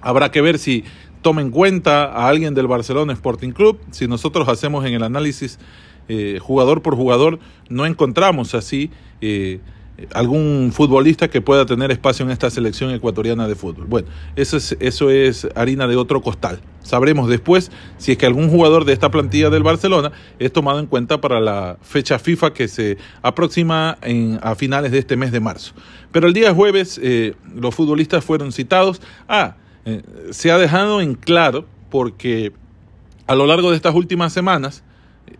Habrá 0.00 0.30
que 0.30 0.40
ver 0.40 0.58
si 0.58 0.84
toma 1.22 1.40
en 1.40 1.50
cuenta 1.50 2.04
a 2.04 2.28
alguien 2.28 2.54
del 2.54 2.66
Barcelona 2.66 3.12
Sporting 3.12 3.52
Club. 3.52 3.78
Si 3.90 4.06
nosotros 4.06 4.48
hacemos 4.48 4.84
en 4.84 4.94
el 4.94 5.02
análisis 5.02 5.58
eh, 6.08 6.38
jugador 6.40 6.82
por 6.82 6.96
jugador, 6.96 7.38
no 7.68 7.86
encontramos 7.86 8.54
así 8.54 8.90
eh, 9.20 9.60
algún 10.14 10.72
futbolista 10.74 11.28
que 11.28 11.40
pueda 11.40 11.66
tener 11.66 11.90
espacio 11.90 12.24
en 12.24 12.30
esta 12.30 12.50
selección 12.50 12.90
ecuatoriana 12.90 13.46
de 13.46 13.54
fútbol. 13.54 13.86
Bueno, 13.86 14.08
eso 14.36 15.10
es, 15.10 15.48
harina 15.54 15.86
de 15.86 15.96
otro 15.96 16.22
costal. 16.22 16.60
Sabremos 16.82 17.28
después 17.28 17.70
si 17.98 18.12
es 18.12 18.18
que 18.18 18.26
algún 18.26 18.48
jugador 18.48 18.84
de 18.84 18.92
esta 18.92 19.10
plantilla 19.10 19.50
del 19.50 19.62
Barcelona 19.62 20.10
es 20.38 20.52
tomado 20.52 20.80
en 20.80 20.86
cuenta 20.86 21.20
para 21.20 21.40
la 21.40 21.78
fecha 21.82 22.18
FIFA 22.18 22.52
que 22.52 22.66
se 22.66 22.98
aproxima 23.22 23.98
a 24.40 24.54
finales 24.56 24.90
de 24.90 24.98
este 24.98 25.16
mes 25.16 25.30
de 25.30 25.40
marzo. 25.40 25.74
Pero 26.10 26.26
el 26.26 26.32
día 26.32 26.52
jueves 26.52 26.98
eh, 27.02 27.34
los 27.54 27.74
futbolistas 27.74 28.24
fueron 28.24 28.50
citados. 28.50 29.00
Ah, 29.28 29.56
eh, 29.84 30.02
se 30.30 30.50
ha 30.50 30.58
dejado 30.58 31.00
en 31.00 31.14
claro 31.14 31.66
porque 31.90 32.52
a 33.26 33.34
lo 33.34 33.46
largo 33.46 33.70
de 33.70 33.76
estas 33.76 33.94
últimas 33.94 34.32
semanas 34.32 34.84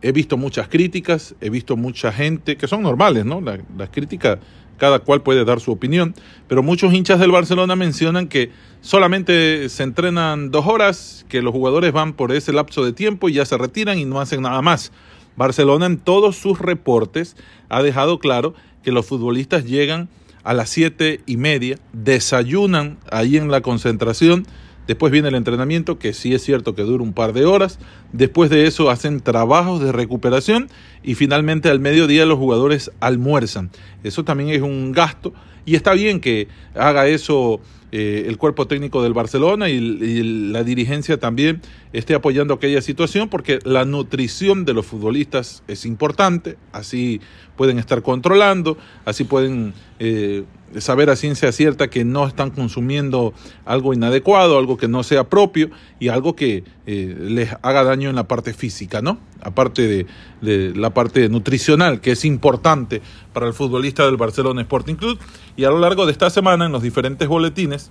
he 0.00 0.12
visto 0.12 0.36
muchas 0.36 0.68
críticas, 0.68 1.34
he 1.40 1.50
visto 1.50 1.76
mucha 1.76 2.12
gente, 2.12 2.56
que 2.56 2.66
son 2.66 2.82
normales, 2.82 3.24
¿no? 3.24 3.40
las 3.40 3.90
críticas, 3.90 4.38
cada 4.78 4.98
cual 4.98 5.22
puede 5.22 5.44
dar 5.44 5.60
su 5.60 5.70
opinión, 5.70 6.14
pero 6.48 6.62
muchos 6.62 6.92
hinchas 6.92 7.20
del 7.20 7.30
Barcelona 7.30 7.76
mencionan 7.76 8.26
que 8.26 8.50
solamente 8.80 9.68
se 9.68 9.82
entrenan 9.84 10.50
dos 10.50 10.66
horas, 10.66 11.24
que 11.28 11.42
los 11.42 11.52
jugadores 11.52 11.92
van 11.92 12.14
por 12.14 12.32
ese 12.32 12.52
lapso 12.52 12.84
de 12.84 12.92
tiempo 12.92 13.28
y 13.28 13.34
ya 13.34 13.44
se 13.44 13.58
retiran 13.58 13.98
y 13.98 14.04
no 14.04 14.20
hacen 14.20 14.42
nada 14.42 14.60
más. 14.62 14.92
Barcelona 15.36 15.86
en 15.86 15.98
todos 15.98 16.36
sus 16.36 16.58
reportes 16.58 17.36
ha 17.68 17.82
dejado 17.82 18.18
claro 18.18 18.54
que 18.82 18.92
los 18.92 19.06
futbolistas 19.06 19.64
llegan 19.64 20.08
a 20.44 20.54
las 20.54 20.70
siete 20.70 21.20
y 21.26 21.36
media, 21.36 21.78
desayunan 21.92 22.98
ahí 23.10 23.36
en 23.36 23.50
la 23.50 23.60
concentración, 23.60 24.46
Después 24.86 25.12
viene 25.12 25.28
el 25.28 25.36
entrenamiento, 25.36 25.98
que 25.98 26.12
sí 26.12 26.34
es 26.34 26.42
cierto 26.42 26.74
que 26.74 26.82
dura 26.82 27.04
un 27.04 27.12
par 27.12 27.32
de 27.32 27.44
horas. 27.44 27.78
Después 28.12 28.50
de 28.50 28.66
eso 28.66 28.90
hacen 28.90 29.20
trabajos 29.20 29.80
de 29.80 29.92
recuperación 29.92 30.68
y 31.04 31.14
finalmente 31.14 31.68
al 31.68 31.78
mediodía 31.78 32.26
los 32.26 32.38
jugadores 32.38 32.90
almuerzan. 32.98 33.70
Eso 34.02 34.24
también 34.24 34.50
es 34.50 34.60
un 34.60 34.90
gasto 34.90 35.32
y 35.64 35.76
está 35.76 35.92
bien 35.92 36.20
que 36.20 36.48
haga 36.74 37.06
eso 37.06 37.60
eh, 37.92 38.24
el 38.26 38.38
cuerpo 38.38 38.66
técnico 38.66 39.02
del 39.02 39.12
Barcelona 39.12 39.68
y, 39.68 40.22
la 40.50 40.64
dirigencia 40.64 41.18
también 41.18 41.60
esté 41.92 42.14
apoyando 42.14 42.54
aquella 42.54 42.80
situación 42.82 43.28
porque 43.28 43.58
la 43.64 43.84
nutrición 43.84 44.64
de 44.64 44.74
los 44.74 44.86
futbolistas 44.86 45.62
es 45.68 45.84
importante, 45.84 46.56
así 46.72 47.20
pueden 47.56 47.78
estar 47.78 48.02
controlando, 48.02 48.78
así 49.04 49.24
pueden 49.24 49.74
eh, 49.98 50.44
saber 50.78 51.10
a 51.10 51.16
ciencia 51.16 51.52
cierta 51.52 51.88
que 51.88 52.04
no 52.04 52.26
están 52.26 52.50
consumiendo 52.50 53.34
algo 53.64 53.92
inadecuado, 53.92 54.58
algo 54.58 54.76
que 54.76 54.88
no 54.88 55.02
sea 55.02 55.28
propio 55.28 55.70
y 56.00 56.08
algo 56.08 56.34
que 56.34 56.64
eh, 56.86 57.16
les 57.18 57.50
haga 57.62 57.84
daño 57.84 58.08
en 58.08 58.16
la 58.16 58.26
parte 58.26 58.54
física, 58.54 59.02
¿no? 59.02 59.18
Aparte 59.42 59.86
de, 59.86 60.06
de, 60.40 60.74
la 60.74 60.94
parte 60.94 61.28
nutricional, 61.28 62.00
que 62.00 62.12
es 62.12 62.24
importante 62.24 63.02
para 63.32 63.46
el 63.46 63.52
futbolista 63.52 64.06
del 64.06 64.16
Barcelona 64.16 64.62
Sporting 64.62 64.94
Club. 64.94 65.18
Y 65.56 65.64
a 65.64 65.70
lo 65.70 65.78
largo 65.78 66.06
de 66.06 66.12
esta 66.12 66.30
semana, 66.30 66.66
en 66.66 66.72
los 66.72 66.82
diferentes 66.82 67.28
boletines, 67.28 67.90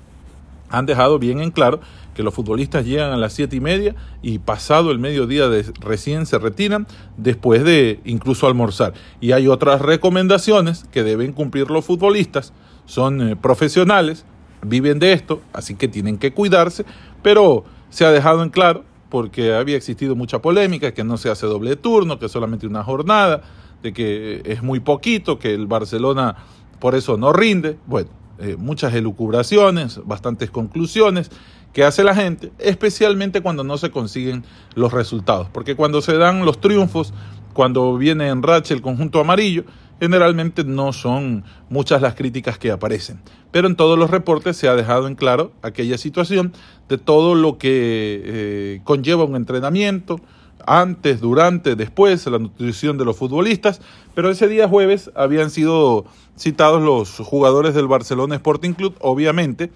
han 0.71 0.85
dejado 0.85 1.19
bien 1.19 1.41
en 1.41 1.51
claro 1.51 1.79
que 2.15 2.23
los 2.23 2.33
futbolistas 2.33 2.85
llegan 2.85 3.11
a 3.11 3.17
las 3.17 3.33
siete 3.33 3.55
y 3.55 3.59
media 3.61 3.95
y 4.21 4.39
pasado 4.39 4.91
el 4.91 4.99
mediodía 4.99 5.47
de, 5.47 5.63
recién 5.79 6.25
se 6.25 6.39
retiran 6.39 6.87
después 7.17 7.63
de 7.63 7.99
incluso 8.03 8.47
almorzar. 8.47 8.93
Y 9.19 9.31
hay 9.31 9.47
otras 9.47 9.81
recomendaciones 9.81 10.85
que 10.91 11.03
deben 11.03 11.33
cumplir 11.33 11.69
los 11.69 11.85
futbolistas 11.85 12.53
son 12.85 13.21
eh, 13.21 13.35
profesionales, 13.35 14.25
viven 14.61 14.99
de 14.99 15.13
esto, 15.13 15.41
así 15.53 15.75
que 15.75 15.87
tienen 15.87 16.17
que 16.17 16.33
cuidarse, 16.33 16.85
pero 17.23 17.63
se 17.89 18.05
ha 18.05 18.11
dejado 18.11 18.43
en 18.43 18.49
claro, 18.49 18.83
porque 19.09 19.53
había 19.53 19.75
existido 19.75 20.15
mucha 20.15 20.41
polémica, 20.41 20.93
que 20.93 21.03
no 21.03 21.17
se 21.17 21.29
hace 21.29 21.45
doble 21.45 21.75
turno, 21.75 22.19
que 22.19 22.29
solamente 22.29 22.67
una 22.67 22.83
jornada, 22.83 23.41
de 23.83 23.93
que 23.93 24.41
es 24.45 24.63
muy 24.63 24.79
poquito, 24.79 25.39
que 25.39 25.53
el 25.53 25.67
Barcelona 25.67 26.37
por 26.79 26.95
eso 26.95 27.17
no 27.17 27.33
rinde. 27.33 27.77
Bueno, 27.85 28.09
eh, 28.41 28.55
muchas 28.57 28.93
elucubraciones, 28.93 29.99
bastantes 30.05 30.49
conclusiones 30.49 31.29
que 31.73 31.83
hace 31.83 32.03
la 32.03 32.15
gente, 32.15 32.51
especialmente 32.59 33.41
cuando 33.41 33.63
no 33.63 33.77
se 33.77 33.91
consiguen 33.91 34.43
los 34.75 34.91
resultados, 34.91 35.47
porque 35.49 35.75
cuando 35.75 36.01
se 36.01 36.17
dan 36.17 36.45
los 36.45 36.59
triunfos, 36.59 37.13
cuando 37.53 37.97
viene 37.97 38.27
en 38.29 38.43
racha 38.43 38.73
el 38.73 38.81
conjunto 38.81 39.19
amarillo, 39.19 39.63
generalmente 39.99 40.63
no 40.63 40.93
son 40.93 41.43
muchas 41.69 42.01
las 42.01 42.15
críticas 42.15 42.57
que 42.57 42.71
aparecen. 42.71 43.21
Pero 43.51 43.67
en 43.67 43.75
todos 43.75 43.99
los 43.99 44.09
reportes 44.09 44.57
se 44.57 44.67
ha 44.67 44.75
dejado 44.75 45.07
en 45.07 45.15
claro 45.15 45.53
aquella 45.61 45.97
situación 45.97 46.53
de 46.89 46.97
todo 46.97 47.35
lo 47.35 47.57
que 47.57 48.21
eh, 48.25 48.81
conlleva 48.83 49.25
un 49.25 49.35
entrenamiento, 49.35 50.19
antes, 50.65 51.21
durante, 51.21 51.75
después, 51.75 52.25
la 52.27 52.39
nutrición 52.39 52.97
de 52.97 53.05
los 53.05 53.17
futbolistas. 53.17 53.81
Pero 54.13 54.29
ese 54.29 54.47
día 54.47 54.67
jueves 54.67 55.11
habían 55.15 55.49
sido 55.49 56.05
citados 56.35 56.81
los 56.81 57.17
jugadores 57.25 57.73
del 57.73 57.87
Barcelona 57.87 58.35
Sporting 58.35 58.73
Club, 58.73 58.95
obviamente, 58.99 59.71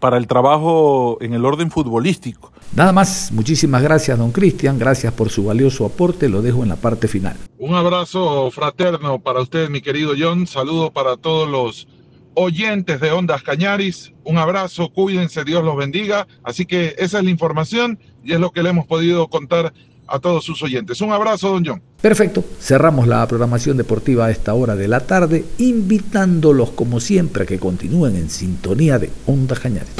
para 0.00 0.16
el 0.16 0.26
trabajo 0.26 1.18
en 1.20 1.34
el 1.34 1.44
orden 1.44 1.70
futbolístico. 1.70 2.52
Nada 2.74 2.92
más, 2.92 3.32
muchísimas 3.32 3.82
gracias, 3.82 4.18
don 4.18 4.32
Cristian, 4.32 4.78
gracias 4.78 5.12
por 5.12 5.30
su 5.30 5.44
valioso 5.44 5.86
aporte, 5.86 6.28
lo 6.28 6.42
dejo 6.42 6.62
en 6.62 6.68
la 6.68 6.76
parte 6.76 7.08
final. 7.08 7.36
Un 7.58 7.74
abrazo 7.74 8.50
fraterno 8.50 9.18
para 9.20 9.40
usted, 9.40 9.70
mi 9.70 9.80
querido 9.80 10.12
John, 10.18 10.46
saludo 10.46 10.92
para 10.92 11.16
todos 11.16 11.48
los 11.48 11.88
oyentes 12.34 13.00
de 13.00 13.12
Ondas 13.12 13.42
Cañaris, 13.42 14.12
un 14.24 14.36
abrazo, 14.36 14.90
cuídense, 14.92 15.44
Dios 15.44 15.64
los 15.64 15.76
bendiga, 15.76 16.26
así 16.42 16.66
que 16.66 16.94
esa 16.98 17.18
es 17.18 17.24
la 17.24 17.30
información 17.30 17.98
y 18.22 18.34
es 18.34 18.40
lo 18.40 18.50
que 18.50 18.62
le 18.62 18.70
hemos 18.70 18.86
podido 18.86 19.28
contar 19.28 19.72
a 20.06 20.18
todos 20.18 20.44
sus 20.44 20.62
oyentes. 20.62 21.00
Un 21.00 21.12
abrazo, 21.12 21.50
don 21.50 21.64
John. 21.64 21.82
Perfecto, 22.00 22.44
cerramos 22.60 23.06
la 23.06 23.26
programación 23.26 23.76
deportiva 23.76 24.26
a 24.26 24.30
esta 24.30 24.54
hora 24.54 24.76
de 24.76 24.88
la 24.88 25.00
tarde, 25.00 25.44
invitándolos 25.58 26.70
como 26.70 27.00
siempre 27.00 27.44
a 27.44 27.46
que 27.46 27.58
continúen 27.58 28.16
en 28.16 28.30
sintonía 28.30 28.98
de 28.98 29.10
Onda 29.26 29.56
Cañares. 29.56 29.90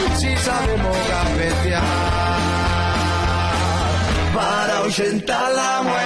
para 4.37 5.53
la 5.53 6.06